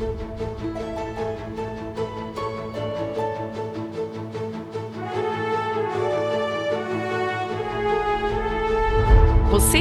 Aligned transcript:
thank 0.00 0.40
you 0.40 0.49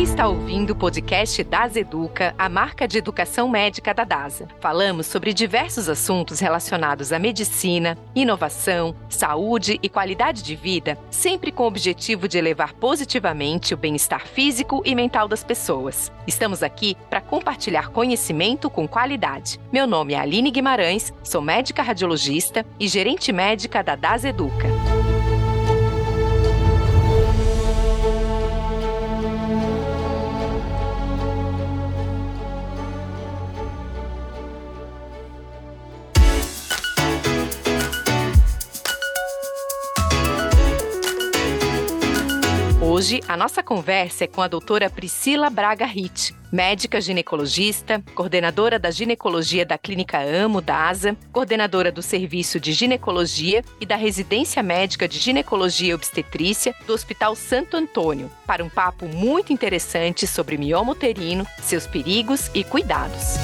está 0.02 0.30
ouvindo 0.30 0.72
o 0.72 0.76
podcast 0.76 1.44
Das 1.44 1.76
Educa, 1.76 2.34
a 2.38 2.48
marca 2.48 2.88
de 2.88 2.98
educação 2.98 3.50
médica 3.50 3.94
da 3.94 4.06
DASA. 4.06 4.48
Falamos 4.62 5.08
sobre 5.08 5.34
diversos 5.34 5.90
assuntos 5.90 6.40
relacionados 6.40 7.12
à 7.12 7.20
medicina, 7.20 7.98
inovação, 8.16 8.96
saúde 9.10 9.78
e 9.84 9.90
qualidade 9.90 10.42
de 10.42 10.56
vida, 10.56 10.98
sempre 11.12 11.52
com 11.52 11.64
o 11.64 11.68
objetivo 11.68 12.30
de 12.30 12.38
elevar 12.38 12.74
positivamente 12.74 13.74
o 13.74 13.78
bem-estar 13.78 14.26
físico 14.26 14.82
e 14.86 14.96
mental 14.96 15.28
das 15.28 15.44
pessoas. 15.44 16.10
Estamos 16.26 16.64
aqui 16.64 16.96
para 17.10 17.20
compartilhar 17.20 17.90
conhecimento 17.90 18.70
com 18.70 18.88
qualidade. 18.88 19.60
Meu 19.70 19.86
nome 19.86 20.14
é 20.14 20.20
Aline 20.20 20.50
Guimarães, 20.50 21.14
sou 21.22 21.42
médica 21.42 21.84
radiologista 21.84 22.66
e 22.80 22.88
gerente 22.88 23.34
médica 23.34 23.84
da 23.84 23.96
DAS 23.98 24.24
Educa. 24.24 24.99
Hoje, 43.10 43.22
a 43.28 43.36
nossa 43.36 43.64
conversa 43.64 44.26
é 44.26 44.28
com 44.28 44.40
a 44.40 44.48
doutora 44.48 44.88
Priscila 44.88 45.50
Braga 45.50 45.84
Ritt, 45.84 46.32
médica 46.52 47.02
ginecologista, 47.02 48.04
coordenadora 48.14 48.78
da 48.78 48.92
ginecologia 48.92 49.66
da 49.66 49.80
Clínica 49.80 50.20
Amo 50.20 50.62
da 50.62 50.88
ASA, 50.88 51.18
coordenadora 51.32 51.92
do 51.92 52.04
Serviço 52.04 52.60
de 52.60 52.72
Ginecologia 52.72 53.64
e 53.82 53.86
da 53.88 53.96
Residência 53.96 54.62
Médica 54.62 55.08
de 55.08 55.18
Ginecologia 55.18 55.90
e 55.90 55.94
Obstetrícia 55.96 56.76
do 56.86 56.94
Hospital 56.94 57.34
Santo 57.34 57.76
Antônio, 57.76 58.30
para 58.46 58.64
um 58.64 58.70
papo 58.70 59.08
muito 59.08 59.52
interessante 59.52 60.28
sobre 60.28 60.56
mioma 60.56 60.92
uterino, 60.92 61.48
seus 61.64 61.88
perigos 61.88 62.52
e 62.54 62.64
cuidados. 62.64 63.40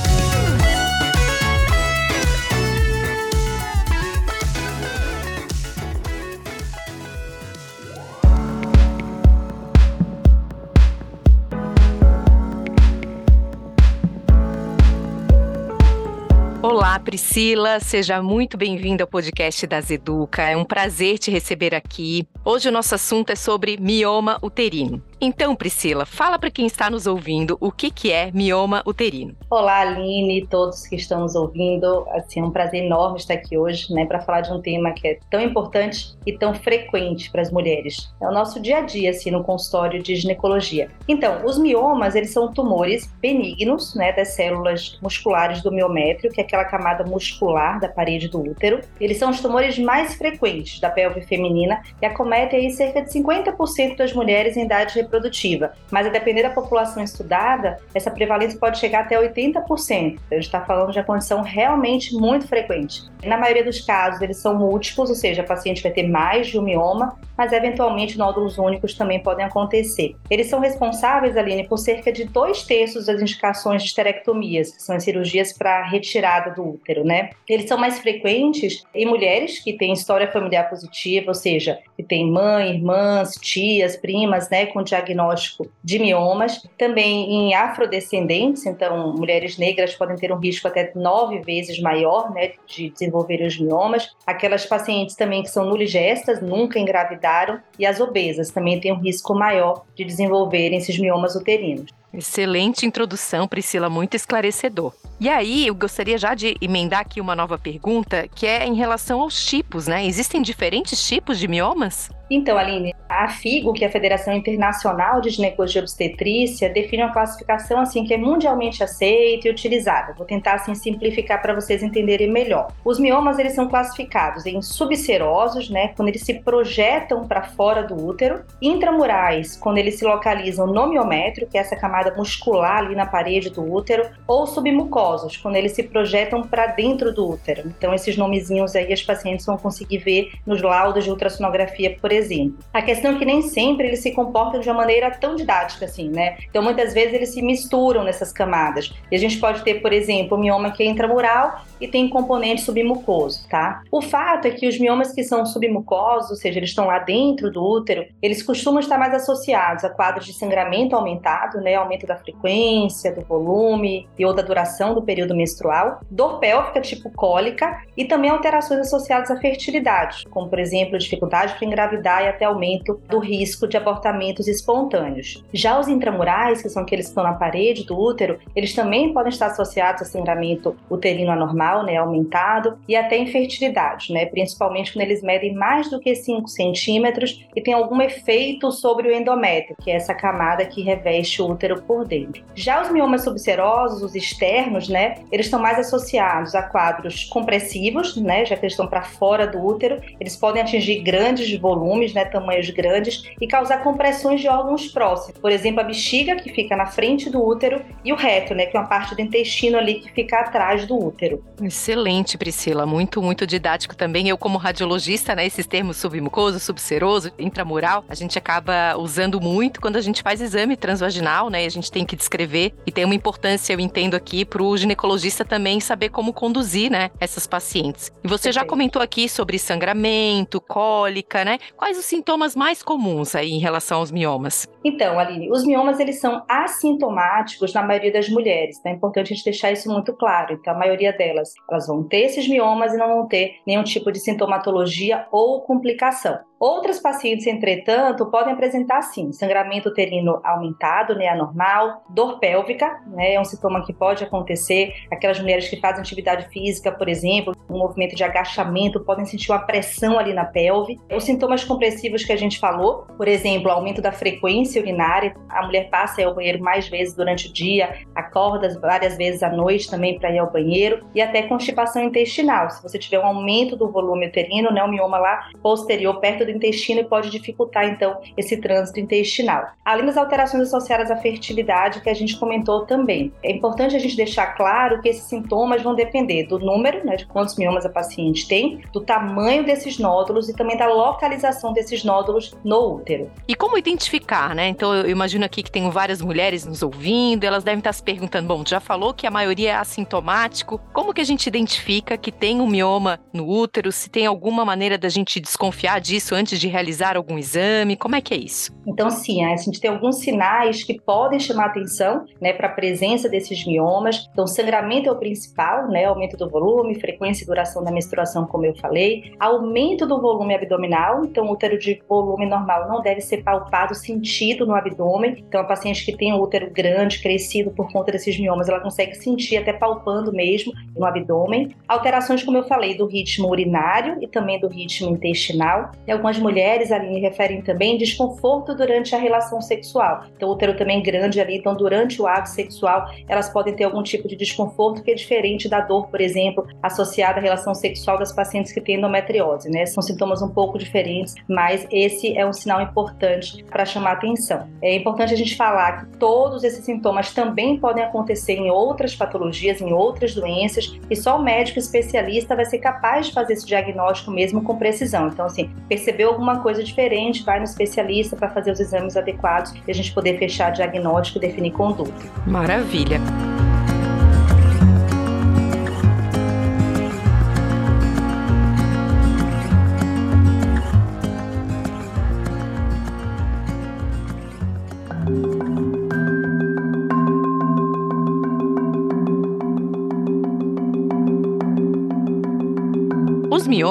Olá, 16.68 17.00
Priscila, 17.00 17.80
seja 17.80 18.24
muito 18.24 18.58
bem-vinda 18.58 19.04
ao 19.04 19.08
podcast 19.08 19.68
da 19.68 19.80
Zeduca. 19.80 20.42
É 20.42 20.58
um 20.58 20.66
prazer 20.66 21.20
te 21.20 21.30
receber 21.30 21.76
aqui. 21.76 22.28
Hoje 22.44 22.70
o 22.70 22.72
nosso 22.72 22.96
assunto 22.96 23.30
é 23.30 23.36
sobre 23.36 23.78
mioma 23.78 24.40
uterino. 24.42 25.00
Então, 25.20 25.56
Priscila, 25.56 26.06
fala 26.06 26.38
para 26.38 26.52
quem 26.52 26.66
está 26.66 26.90
nos 26.90 27.08
ouvindo 27.08 27.58
o 27.62 27.72
que, 27.72 27.90
que 27.90 28.12
é 28.12 28.32
mioma 28.34 28.84
uterino. 28.86 29.36
Olá, 29.50 29.80
Aline, 29.80 30.46
todos 30.48 30.86
que 30.88 30.96
estão 30.96 31.22
nos 31.22 31.36
ouvindo. 31.36 32.06
Assim, 32.12 32.42
é 32.42 32.44
um 32.44 32.52
prazer 32.52 32.84
enorme 32.84 33.18
estar 33.18 33.36
aqui 33.36 33.58
hoje, 33.58 33.94
né, 33.94 34.06
para 34.06 34.20
falar 34.20 34.42
de 34.42 34.52
um 34.52 34.62
tema 34.62 34.92
que 34.92 35.08
é 35.08 35.20
tão 35.30 35.40
importante 35.40 36.16
e 36.26 36.38
tão 36.38 36.54
frequente 36.54 37.32
para 37.32 37.42
as 37.42 37.50
mulheres. 37.50 38.14
É 38.22 38.28
o 38.28 38.32
nosso 38.32 38.60
dia 38.60 38.80
a 38.80 38.82
dia, 38.82 39.12
assim, 39.12 39.32
no 39.32 39.44
consultório 39.44 40.04
de 40.04 40.16
ginecologia. 40.16 40.90
Então, 41.08 41.46
os 41.46 41.58
miomas, 41.58 42.16
eles 42.16 42.32
são 42.32 42.54
tumores 42.54 43.10
benignos, 43.22 43.96
né, 43.96 44.12
das 44.12 44.30
células 44.30 45.00
musculares 45.02 45.62
do 45.62 45.72
miométrio, 45.72 46.32
que 46.32 46.42
é 46.42 46.44
aquela 46.44 46.66
camada 46.66 47.06
muscular 47.06 47.80
da 47.80 47.88
parede 47.88 48.28
do 48.28 48.42
útero. 48.42 48.82
Eles 49.00 49.18
são 49.18 49.30
os 49.30 49.40
tumores 49.40 49.80
mais 49.80 50.16
frequentes 50.16 50.80
da 50.80 50.90
pelve 50.90 51.22
feminina 51.22 51.82
e 52.02 52.06
acometem 52.06 52.60
aí 52.60 52.72
cerca 52.72 53.02
de 53.02 53.10
50% 53.10 53.96
das 53.96 54.12
mulheres 54.12 54.58
em 54.58 54.66
idade 54.66 55.05
reprodutiva. 55.06 55.74
Mas 55.92 56.06
a 56.06 56.10
depender 56.10 56.44
da 56.44 56.50
população 56.50 57.04
estudada, 57.04 57.78
essa 57.94 58.12
prevalência 58.12 58.60
pode 58.60 58.78
chegar 58.78 59.02
até 59.02 59.16
80%. 59.18 60.20
A 60.32 60.36
gente 60.36 60.44
está 60.44 60.62
falando 60.62 60.92
de 60.92 61.00
uma 61.00 61.06
condição 61.06 61.42
realmente 61.42 62.14
muito 62.14 62.48
frequente. 62.48 63.04
Na 63.24 63.38
maioria 63.38 63.64
dos 63.64 63.82
casos, 63.82 64.22
eles 64.22 64.38
são 64.38 64.56
múltiplos, 64.56 65.10
ou 65.10 65.16
seja, 65.16 65.42
a 65.42 65.46
paciente 65.46 65.82
vai 65.82 65.92
ter 65.92 66.08
mais 66.08 66.48
de 66.48 66.60
um 66.60 66.62
mioma, 66.62 67.18
mas 67.38 67.52
eventualmente 67.52 68.18
nódulos 68.18 68.58
únicos 68.58 68.94
também 68.94 69.22
podem 69.22 69.46
acontecer. 69.46 70.16
Eles 70.30 70.48
são 70.48 70.60
responsáveis, 70.60 71.36
Aline, 71.36 71.68
por 71.68 71.78
cerca 71.78 72.12
de 72.12 72.26
dois 72.26 72.64
terços 72.64 73.08
das 73.08 73.22
indicações 73.22 73.82
de 73.82 73.90
esterectomias, 73.90 74.72
que 74.72 74.82
são 74.82 74.96
as 74.96 75.04
cirurgias 75.04 75.54
para 75.54 75.84
retirada 75.84 76.52
do 76.52 76.76
útero, 76.76 77.04
né? 77.04 77.32
Eles 77.48 77.68
são 77.68 77.78
mais 77.78 78.00
frequentes 78.00 78.84
em 78.94 79.06
mulheres 79.06 79.60
que 79.60 79.74
têm 79.74 79.94
história 79.94 80.32
familiar 80.32 80.70
positiva, 80.70 81.28
ou 81.30 81.34
seja, 81.34 81.80
que 81.96 82.04
têm 82.04 82.30
mãe, 82.30 82.76
irmãs, 82.76 83.36
tias, 83.36 83.98
primas, 83.98 84.50
né, 84.50 84.66
com 84.68 84.84
diagnóstico 84.96 85.68
de 85.84 86.00
miomas. 86.00 86.68
Também 86.78 87.32
em 87.32 87.54
afrodescendentes, 87.54 88.66
então 88.66 89.14
mulheres 89.14 89.58
negras 89.58 89.96
podem 89.96 90.16
ter 90.16 90.32
um 90.32 90.38
risco 90.38 90.68
até 90.68 90.92
nove 90.96 91.40
vezes 91.40 91.80
maior, 91.80 92.32
né, 92.32 92.54
de 92.68 92.90
desenvolver 92.90 93.46
os 93.46 93.60
miomas. 93.60 94.10
Aquelas 94.26 94.66
pacientes 94.66 95.16
também 95.16 95.44
que 95.44 95.50
são 95.50 95.66
nuligestas, 95.66 96.42
nunca 96.42 96.80
engravidaram, 96.80 97.60
e 97.78 97.86
as 97.86 98.00
obesas 98.00 98.50
também 98.50 98.80
têm 98.80 98.94
um 98.94 99.00
risco 99.00 99.34
maior 99.34 99.84
de 99.96 100.04
desenvolverem 100.04 100.78
esses 100.78 100.98
miomas 100.98 101.36
uterinos. 101.36 101.86
Excelente 102.14 102.86
introdução, 102.86 103.46
Priscila, 103.46 103.90
muito 103.90 104.16
esclarecedor. 104.16 104.94
E 105.20 105.28
aí, 105.28 105.68
eu 105.68 105.76
gostaria 105.76 106.18
já 106.18 106.34
de 106.34 106.56
emendar 106.62 107.02
aqui 107.02 107.20
uma 107.20 107.36
nova 107.36 107.58
pergunta, 107.58 108.28
que 108.34 108.48
é 108.48 108.66
em 108.66 108.74
relação 108.74 109.22
aos 109.22 109.46
tipos, 109.46 109.88
né? 109.88 110.06
Existem 110.06 110.42
diferentes 110.42 111.06
tipos 111.06 111.38
de 111.38 111.48
miomas? 111.48 112.10
Então, 112.30 112.58
Aline, 112.58 112.96
a 113.08 113.28
FIGO, 113.28 113.74
que 113.74 113.84
é 113.84 113.88
a 113.88 113.92
Federação 113.92 114.34
Internacional 114.34 115.22
de 115.22 115.30
Ginecologia 115.30 115.80
e 115.80 115.84
Obstetrícia, 115.84 116.70
define 116.70 117.04
uma 117.04 117.14
classificação 117.14 117.80
assim 117.80 118.04
que 118.04 118.14
é 118.14 118.18
mundialmente 118.18 118.84
aceita 118.84 119.48
e 119.48 119.52
utilizada. 119.52 120.14
Vou 120.14 120.26
tentar 120.26 120.54
assim 120.54 120.74
simplificar 120.74 121.42
para 121.42 121.54
vocês 121.54 121.84
entenderem 121.84 122.32
melhor. 122.32 122.72
Os 122.84 123.00
miomas 123.00 123.38
eles 123.38 123.54
são 123.54 123.68
classificados 123.68 124.46
em 124.46 124.62
subserosos, 124.62 125.70
né, 125.70 125.90
quando 125.90 126.10
eles 126.10 126.24
se 126.24 126.34
projetam 126.36 127.28
para 127.28 127.44
fora 127.44 127.84
do 127.84 127.96
útero, 127.96 128.44
intramurais, 128.62 129.56
quando 129.56 129.78
eles 129.78 130.00
se 130.00 130.06
localizam 130.06 130.66
no 130.66 130.88
miométrio, 130.88 131.48
que 131.48 131.58
é 131.58 131.62
essa 131.62 131.76
camada 131.76 132.14
muscular 132.16 132.78
ali 132.78 132.96
na 132.96 133.06
parede 133.06 133.50
do 133.52 133.62
útero, 133.72 134.10
ou 134.28 134.48
submucosos, 134.48 135.38
quando 135.38 135.56
eles 135.58 135.74
se 135.74 135.84
projetam 135.84 136.42
para 136.42 136.68
dentro 136.68 137.14
do 137.14 137.30
útero. 137.30 137.68
Então 137.68 137.94
esses 137.94 138.18
nomezinhos 138.18 138.76
aí 138.76 138.92
as 138.92 139.04
pacientes 139.04 139.46
vão 139.46 139.58
conseguir 139.58 140.00
ver 140.00 140.32
nos 140.46 140.62
laudos 140.62 141.04
de 141.04 141.10
ultrassonografia, 141.12 141.96
por 142.02 142.12
exemplo. 142.16 142.58
A 142.74 142.82
questão 142.82 143.12
é 143.12 143.18
que 143.18 143.26
nem 143.26 143.42
sempre 143.42 143.88
eles 143.88 144.02
se 144.02 144.12
comportam 144.12 144.60
de 144.60 144.70
uma 144.70 144.76
maneira 144.76 145.12
tão 145.12 145.36
didática 145.36 145.86
assim, 145.86 146.10
né? 146.10 146.38
Então 146.50 146.64
muitas 146.64 146.94
vezes 146.94 147.14
eles 147.14 147.34
se 147.34 147.42
misturam 147.42 148.04
nessas 148.04 148.32
camadas. 148.32 148.92
E 149.12 149.16
a 149.16 149.20
gente 149.20 149.38
pode 149.40 149.64
ter, 149.64 149.82
por 149.82 149.94
exemplo, 149.94 150.38
o 150.38 150.40
mioma 150.40 150.72
que 150.72 150.84
é 150.84 150.86
intramural 150.86 151.64
e 151.80 151.88
tem 151.88 152.10
componente 152.10 152.62
submucoso, 152.62 153.48
tá? 153.50 153.82
O 153.92 154.02
fato 154.02 154.48
é 154.48 154.52
que 154.52 154.68
os 154.68 154.80
miomas 154.80 155.12
que 155.12 155.24
são 155.24 155.46
submucosos, 155.46 156.32
ou 156.32 156.36
seja, 156.36 156.60
eles 156.60 156.70
estão 156.70 156.86
lá 156.86 157.00
dentro 157.00 157.52
do 157.52 157.64
útero, 157.64 158.06
eles 158.22 158.42
costumam 158.42 158.80
estar 158.80 158.98
mais 158.98 159.14
associados 159.14 159.84
a 159.84 159.90
quadros 159.90 160.26
de 160.26 160.34
sangramento 160.34 160.96
aumentado, 160.96 161.60
né? 161.60 161.76
Aumento 161.76 162.08
da 162.08 162.16
frequência, 162.16 163.14
do 163.14 163.22
volume 163.22 164.08
e 164.18 164.26
ou 164.26 164.34
da 164.34 164.42
duração 164.42 164.94
do 164.94 165.02
período 165.02 165.36
menstrual, 165.36 166.00
dor 166.10 166.40
pélvica 166.40 166.82
tipo 166.82 167.10
cólica 167.12 167.82
e 167.98 168.06
também 168.06 168.30
alterações 168.30 168.80
associadas 168.82 169.30
à 169.32 169.38
fertilidade, 169.38 170.26
como 170.30 170.50
por 170.50 170.60
exemplo 170.60 170.98
dificuldade 170.98 171.54
para 171.56 171.66
engravidar 171.66 172.05
e 172.24 172.28
até 172.28 172.46
aumento 172.46 173.00
do 173.10 173.20
risco 173.20 173.68
de 173.68 173.78
abortamentos 173.78 174.48
espontâneos. 174.48 175.44
Já 175.54 175.80
os 175.80 175.88
intramurais, 175.88 176.62
que 176.62 176.70
são 176.70 176.84
aqueles 176.84 177.06
que 177.06 177.12
estão 177.12 177.24
na 177.24 177.34
parede 177.34 177.86
do 177.86 178.00
útero, 178.00 178.40
eles 178.56 178.74
também 178.74 179.14
podem 179.14 179.30
estar 179.30 179.48
associados 179.48 180.02
a 180.02 180.06
sangramento 180.06 180.76
uterino 180.90 181.32
anormal, 181.32 181.84
né, 181.84 181.98
aumentado, 181.98 182.78
e 182.88 182.96
até 182.96 183.18
infertilidade, 183.18 184.14
né, 184.14 184.26
principalmente 184.26 184.94
quando 184.94 185.04
eles 185.04 185.22
medem 185.22 185.54
mais 185.54 185.90
do 185.90 186.00
que 186.00 186.16
5 186.16 186.48
centímetros 186.48 187.46
e 187.56 187.62
tem 187.62 187.74
algum 187.74 188.02
efeito 188.02 188.72
sobre 188.72 189.10
o 189.10 189.14
endométrio, 189.14 189.76
que 189.82 189.92
é 189.92 189.96
essa 189.96 190.14
camada 190.14 190.66
que 190.66 190.82
reveste 190.82 191.42
o 191.42 191.52
útero 191.52 191.82
por 191.82 192.06
dentro. 192.06 192.44
Já 192.54 192.82
os 192.82 192.92
miomas 192.92 193.24
subserosos, 193.24 194.02
os 194.02 194.16
externos, 194.16 194.88
né, 194.90 195.16
eles 195.32 195.48
estão 195.48 195.60
mais 195.60 195.80
associados 195.80 196.56
a 196.56 196.64
quadros 196.64 197.26
compressivos, 197.26 198.16
né, 198.18 198.46
já 198.46 198.56
que 198.56 198.66
eles 198.66 198.74
estão 198.74 198.88
para 198.88 199.04
fora 199.04 199.48
do 199.48 199.64
útero, 199.64 200.02
eles 200.20 200.36
podem 200.36 200.62
atingir 200.62 201.02
grandes 201.02 201.58
volumes, 201.60 201.95
né, 202.14 202.26
tamanhos 202.26 202.70
grandes, 202.70 203.24
e 203.40 203.48
causar 203.48 203.84
compressões 203.84 204.42
de 204.42 204.48
órgãos 204.48 204.88
próximos. 204.88 205.40
Por 205.40 205.52
exemplo, 205.52 205.82
a 205.82 205.84
bexiga, 205.84 206.36
que 206.36 206.50
fica 206.52 206.76
na 206.76 206.86
frente 206.86 207.30
do 207.30 207.44
útero, 207.44 207.84
e 208.04 208.12
o 208.12 208.16
reto, 208.16 208.54
né, 208.56 208.66
que 208.66 208.76
é 208.76 208.80
uma 208.80 208.88
parte 208.88 209.16
do 209.16 209.22
intestino 209.22 209.78
ali 209.78 209.96
que 209.96 210.12
fica 210.12 210.40
atrás 210.40 210.86
do 210.86 210.98
útero. 210.98 211.44
Excelente, 211.62 212.38
Priscila. 212.38 212.86
Muito, 212.86 213.22
muito 213.22 213.46
didático 213.46 213.96
também. 213.96 214.28
Eu, 214.28 214.38
como 214.38 214.58
radiologista, 214.58 215.36
né, 215.36 215.46
esses 215.46 215.68
termos 215.68 215.98
submucoso, 215.98 216.60
subseroso, 216.60 217.32
intramural, 217.38 218.04
a 218.10 218.16
gente 218.16 218.38
acaba 218.38 218.98
usando 218.98 219.40
muito 219.40 219.80
quando 219.82 219.98
a 219.98 220.02
gente 220.02 220.22
faz 220.22 220.42
exame 220.42 220.76
transvaginal, 220.76 221.50
né, 221.50 221.64
E 221.64 221.66
a 221.66 221.70
gente 221.70 221.92
tem 221.92 222.06
que 222.06 222.16
descrever. 222.16 222.74
E 222.86 222.92
tem 222.92 223.06
uma 223.06 223.16
importância, 223.16 223.74
eu 223.74 223.80
entendo 223.80 224.16
aqui, 224.16 224.46
para 224.46 224.64
o 224.64 224.78
ginecologista 224.78 225.44
também 225.46 225.80
saber 225.80 226.10
como 226.10 226.34
conduzir, 226.34 226.90
né, 226.90 227.12
essas 227.20 227.46
pacientes. 227.46 228.12
E 228.24 228.28
você 228.28 228.52
já 228.52 228.66
comentou 228.66 229.02
aqui 229.02 229.28
sobre 229.28 229.60
sangramento, 229.60 230.62
cólica, 230.62 231.44
né? 231.46 231.60
Quais 231.76 231.85
os 231.92 232.06
sintomas 232.06 232.56
mais 232.56 232.82
comuns 232.82 233.36
aí 233.36 233.52
em 233.52 233.60
relação 233.60 234.00
aos 234.00 234.12
miomas? 234.12 234.68
Então, 234.84 235.20
Aline, 235.20 235.52
os 235.52 235.64
miomas 235.66 236.00
eles 236.00 236.20
são 236.20 236.44
assintomáticos 236.48 237.74
na 237.74 237.84
maioria 237.84 238.12
das 238.12 238.30
mulheres. 238.30 238.78
Então 238.80 238.92
é 238.92 238.96
importante 238.96 239.32
a 239.32 239.36
gente 239.36 239.46
deixar 239.46 239.72
isso 239.72 239.92
muito 239.92 240.14
claro. 240.14 240.54
Então, 240.54 240.74
a 240.74 240.78
maioria 240.78 241.14
delas, 241.14 241.54
elas 241.70 241.88
vão 241.88 242.04
ter 242.04 242.22
esses 242.22 242.48
miomas 242.48 242.94
e 242.94 242.98
não 242.98 243.08
vão 243.08 243.28
ter 243.28 243.58
nenhum 243.66 243.84
tipo 243.84 244.12
de 244.12 244.20
sintomatologia 244.20 245.28
ou 245.32 245.62
complicação. 245.62 246.40
Outras 246.58 247.00
pacientes, 247.02 247.46
entretanto, 247.48 248.26
podem 248.28 248.54
apresentar 248.54 249.02
sim 249.02 249.32
sangramento 249.34 249.90
uterino 249.90 250.40
aumentado, 250.44 251.14
né, 251.14 251.28
anormal, 251.28 252.04
dor 252.10 252.40
pélvica, 252.40 253.02
né, 253.08 253.34
é 253.34 253.40
um 253.40 253.44
sintoma 253.44 253.86
que 253.86 253.92
pode 253.92 254.24
acontecer. 254.24 254.94
Aquelas 255.12 255.40
mulheres 255.40 255.68
que 255.68 255.80
fazem 255.80 256.00
atividade 256.00 256.48
física, 256.50 256.94
por 256.94 257.10
exemplo, 257.10 257.54
um 257.70 257.78
movimento 257.78 258.16
de 258.16 258.24
agachamento, 258.24 259.04
podem 259.04 259.26
sentir 259.26 259.52
uma 259.52 259.60
pressão 259.60 260.18
ali 260.18 260.34
na 260.34 260.46
pelve. 260.46 260.98
Os 261.14 261.26
sintomas 261.26 261.64
compressivos 261.64 262.24
que 262.24 262.32
a 262.32 262.38
gente 262.38 262.58
falou, 262.58 263.06
por 263.18 263.28
exemplo, 263.28 263.70
aumento 263.70 264.02
da 264.02 264.14
frequência 264.14 264.82
urinária, 264.82 265.36
a 265.50 265.66
mulher 265.66 265.90
passa 265.90 266.24
ao 266.24 266.34
banheiro 266.34 266.62
mais 266.64 266.88
vezes 266.88 267.14
durante 267.14 267.50
o 267.50 267.54
dia, 267.54 268.00
acorda 268.16 268.80
várias 268.80 269.18
vezes 269.18 269.44
à 269.44 269.50
noite 269.50 269.90
também 269.90 270.18
para 270.18 270.32
ir 270.32 270.40
ao 270.40 270.52
banheiro, 270.52 271.06
e 271.14 271.22
até 271.22 271.42
constipação 271.44 272.02
intestinal. 272.02 272.70
Se 272.70 272.82
você 272.82 272.98
tiver 272.98 273.20
um 273.20 273.26
aumento 273.26 273.76
do 273.76 273.92
volume 273.92 274.28
uterino, 274.28 274.72
né, 274.72 274.82
o 274.82 274.88
mioma 274.88 275.18
lá 275.18 275.50
posterior, 275.62 276.20
perto 276.22 276.45
do 276.46 276.52
intestino 276.52 277.02
e 277.02 277.04
pode 277.04 277.30
dificultar 277.30 277.86
então 277.86 278.18
esse 278.38 278.58
trânsito 278.58 279.00
intestinal. 279.00 279.68
Além 279.84 280.06
das 280.06 280.18
alterações 280.18 280.64
associadas 280.64 281.12
à 281.12 281.18
fertilidade 281.18 282.02
que 282.02 282.10
a 282.10 282.14
gente 282.14 282.38
comentou 282.38 282.86
também. 282.86 283.32
É 283.44 283.52
importante 283.52 283.96
a 283.96 284.00
gente 284.00 284.16
deixar 284.16 284.48
claro 284.48 285.02
que 285.02 285.10
esses 285.10 285.24
sintomas 285.24 285.82
vão 285.82 285.96
depender 285.96 286.46
do 286.48 286.60
número, 286.60 287.06
né, 287.06 287.16
de 287.16 287.26
quantos 287.26 287.58
miomas 287.58 287.86
a 287.86 287.90
paciente 287.90 288.48
tem, 288.48 288.82
do 288.92 289.02
tamanho 289.02 289.64
desses 289.64 289.98
nódulos 289.98 290.50
e 290.50 290.56
também 290.56 290.78
da 290.78 290.88
localização 290.88 291.74
desses 291.74 292.04
nódulos 292.04 292.56
no 292.64 292.96
útero. 292.96 293.32
E 293.48 293.56
como 293.56 293.78
identificar, 293.78 294.54
né? 294.54 294.68
Então 294.68 294.94
eu 294.94 295.10
imagino 295.10 295.46
aqui 295.46 295.64
que 295.64 295.72
tem 295.72 295.90
várias 295.90 296.22
mulheres 296.22 296.66
nos 296.66 296.84
ouvindo, 296.84 297.44
elas 297.44 297.64
devem 297.64 297.80
estar 297.80 297.94
se 297.94 298.04
perguntando, 298.04 298.48
bom, 298.48 298.64
já 298.66 298.80
falou 298.80 299.14
que 299.14 299.26
a 299.26 299.32
maioria 299.32 299.72
é 299.72 299.76
assintomático, 299.76 300.80
como 300.94 301.14
que 301.14 301.22
a 301.22 301.26
gente 301.26 301.48
identifica 301.48 302.18
que 302.18 302.32
tem 302.32 302.62
um 302.62 302.68
mioma 302.68 303.20
no 303.34 303.48
útero, 303.48 303.92
se 303.92 304.10
tem 304.10 304.26
alguma 304.26 304.66
maneira 304.66 304.98
da 304.98 305.10
gente 305.10 305.40
desconfiar 305.40 306.00
disso 306.00 306.35
antes 306.36 306.60
de 306.60 306.68
realizar 306.68 307.18
algum 307.18 307.38
exame? 307.38 307.96
Como 307.96 308.16
é 308.16 308.22
que 308.22 308.34
é 308.34 308.38
isso? 308.38 308.76
Então, 308.86 309.10
sim, 309.10 309.44
a 309.44 309.56
gente 309.56 309.80
tem 309.80 309.90
alguns 309.90 310.18
sinais 310.20 310.84
que 310.84 311.00
podem 311.02 311.40
chamar 311.40 311.68
atenção 311.68 312.26
né, 312.40 312.54
para 312.54 312.68
a 312.68 312.72
presença 312.72 313.28
desses 313.28 313.66
miomas. 313.66 314.28
Então, 314.32 314.46
sangramento 314.46 315.10
é 315.10 315.12
o 315.12 315.16
principal, 315.16 315.88
né? 315.88 316.06
Aumento 316.06 316.38
do 316.38 316.50
volume, 316.50 317.00
frequência 317.00 317.44
e 317.44 317.48
duração 317.48 317.84
da 317.84 317.92
menstruação, 317.92 318.46
como 318.46 318.66
eu 318.66 318.76
falei. 318.76 319.34
Aumento 319.40 320.06
do 320.06 320.22
volume 320.22 320.54
abdominal, 320.54 321.24
então, 321.26 321.50
útero 321.50 321.80
de 321.80 322.02
volume 322.08 322.46
normal 322.46 322.88
não 322.88 323.02
deve 323.02 323.22
ser 323.22 323.44
palpado, 323.44 323.96
sentido 323.96 324.66
no 324.66 324.76
abdômen. 324.76 325.44
Então, 325.48 325.62
a 325.62 325.64
paciente 325.64 326.06
que 326.06 326.16
tem 326.16 326.34
um 326.34 326.40
útero 326.40 326.70
grande, 326.70 327.22
crescido 327.22 327.72
por 327.72 327.92
conta 327.92 328.12
desses 328.12 328.40
miomas, 328.40 328.70
ela 328.70 328.80
consegue 328.80 329.16
sentir 329.16 329.58
até 329.58 329.74
palpando 329.74 330.32
mesmo 330.32 330.74
no 330.96 331.06
abdômen. 331.06 331.76
Alterações, 331.88 332.44
como 332.44 332.58
eu 332.58 332.64
falei, 332.64 332.96
do 332.96 333.06
ritmo 333.06 333.50
urinário 333.50 334.18
e 334.22 334.28
também 334.28 334.60
do 334.60 334.68
ritmo 334.68 335.10
intestinal. 335.10 335.92
E 336.06 336.12
algumas 336.26 336.40
mulheres 336.40 336.92
ali 336.92 337.20
referem 337.20 337.62
também 337.62 337.98
desconforto 337.98 338.74
durante 338.74 339.14
a 339.14 339.20
relação 339.20 339.62
sexual. 339.62 340.24
Então, 340.36 340.50
o 340.50 340.54
útero 340.54 340.76
também 340.76 341.02
grande 341.04 341.40
ali, 341.40 341.58
então 341.58 341.76
durante 341.76 342.20
o 342.20 342.26
ato 342.26 342.50
sexual, 342.50 343.12
elas 343.28 343.50
podem 343.50 343.76
ter 343.76 343.84
algum 343.84 344.02
tipo 344.02 344.28
de 344.28 344.36
desconforto 344.36 345.04
que 345.04 345.12
é 345.12 345.14
diferente 345.14 345.70
da 345.70 345.82
dor, 345.82 346.08
por 346.08 346.20
exemplo, 346.20 346.68
associada 346.82 347.40
à 347.40 347.42
relação 347.42 347.76
sexual 347.76 348.18
das 348.18 348.32
pacientes 348.32 348.72
que 348.72 348.82
têm 348.82 348.96
endometriose, 348.96 349.70
né? 349.70 349.86
São 349.86 350.02
sintomas 350.02 350.42
um 350.42 350.50
pouco 350.50 350.80
diferentes, 350.80 351.36
mas 351.48 351.86
esse 351.92 352.36
é 352.36 352.46
um 352.46 352.54
sinal 352.54 352.82
importante 352.82 353.64
para 353.66 353.86
chamar 353.86 354.14
atenção. 354.14 354.68
É 354.82 354.96
importante 354.96 355.34
a 355.34 355.38
gente 355.38 355.56
falar 355.56 356.00
que 356.00 356.18
todos 356.18 356.64
esses 356.64 356.84
sintomas 356.84 357.34
também 357.34 357.78
podem 357.78 358.04
acontecer 358.04 358.54
em 358.54 358.72
outras 358.72 359.16
patologias, 359.16 359.80
em 359.80 359.94
outras 359.94 360.34
doenças, 360.34 360.98
e 361.10 361.16
só 361.16 361.38
o 361.38 361.44
médico 361.44 361.78
especialista 361.78 362.56
vai 362.56 362.66
ser 362.66 362.80
capaz 362.80 363.28
de 363.28 363.34
fazer 363.34 363.54
esse 363.54 363.66
diagnóstico 363.66 364.32
mesmo 364.32 364.64
com 364.64 364.76
precisão. 364.78 365.28
Então, 365.28 365.46
assim, 365.46 365.70
percebeu 366.16 366.30
alguma 366.30 366.60
coisa 366.60 366.82
diferente, 366.84 367.44
vai 367.44 367.60
no 367.60 367.66
especialista 367.66 368.36
para 368.36 368.50
fazer 368.50 368.72
os 368.72 368.80
exames 368.80 369.18
adequados 369.18 369.74
e 369.86 369.92
a 369.92 369.94
gente 369.94 370.14
poder 370.14 370.40
fechar 370.40 370.72
diagnóstico 370.72 371.38
e 371.38 371.42
definir 371.42 371.72
conduta. 371.72 372.14
Maravilha. 372.48 373.20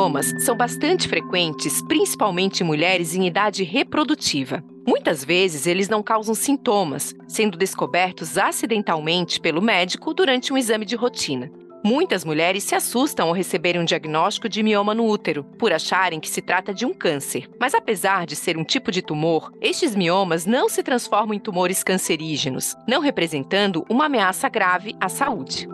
Miomas 0.04 0.34
são 0.38 0.54
bastante 0.54 1.08
frequentes, 1.08 1.80
principalmente 1.80 2.62
em 2.62 2.66
mulheres 2.66 3.14
em 3.14 3.26
idade 3.26 3.64
reprodutiva. 3.64 4.62
Muitas 4.86 5.24
vezes 5.24 5.66
eles 5.66 5.88
não 5.88 6.02
causam 6.02 6.34
sintomas, 6.34 7.14
sendo 7.26 7.56
descobertos 7.56 8.36
acidentalmente 8.36 9.40
pelo 9.40 9.62
médico 9.62 10.12
durante 10.12 10.52
um 10.52 10.58
exame 10.58 10.84
de 10.84 10.94
rotina. 10.94 11.50
Muitas 11.82 12.22
mulheres 12.22 12.64
se 12.64 12.74
assustam 12.74 13.28
ao 13.28 13.32
receberem 13.32 13.80
um 13.80 13.84
diagnóstico 13.84 14.46
de 14.46 14.62
mioma 14.62 14.94
no 14.94 15.08
útero, 15.08 15.42
por 15.58 15.72
acharem 15.72 16.20
que 16.20 16.28
se 16.28 16.42
trata 16.42 16.74
de 16.74 16.84
um 16.84 16.92
câncer. 16.92 17.48
Mas 17.58 17.72
apesar 17.72 18.26
de 18.26 18.36
ser 18.36 18.58
um 18.58 18.64
tipo 18.64 18.92
de 18.92 19.00
tumor, 19.00 19.50
estes 19.58 19.96
miomas 19.96 20.44
não 20.44 20.68
se 20.68 20.82
transformam 20.82 21.32
em 21.32 21.40
tumores 21.40 21.82
cancerígenos, 21.82 22.76
não 22.86 23.00
representando 23.00 23.86
uma 23.88 24.04
ameaça 24.04 24.50
grave 24.50 24.94
à 25.00 25.08
saúde. 25.08 25.66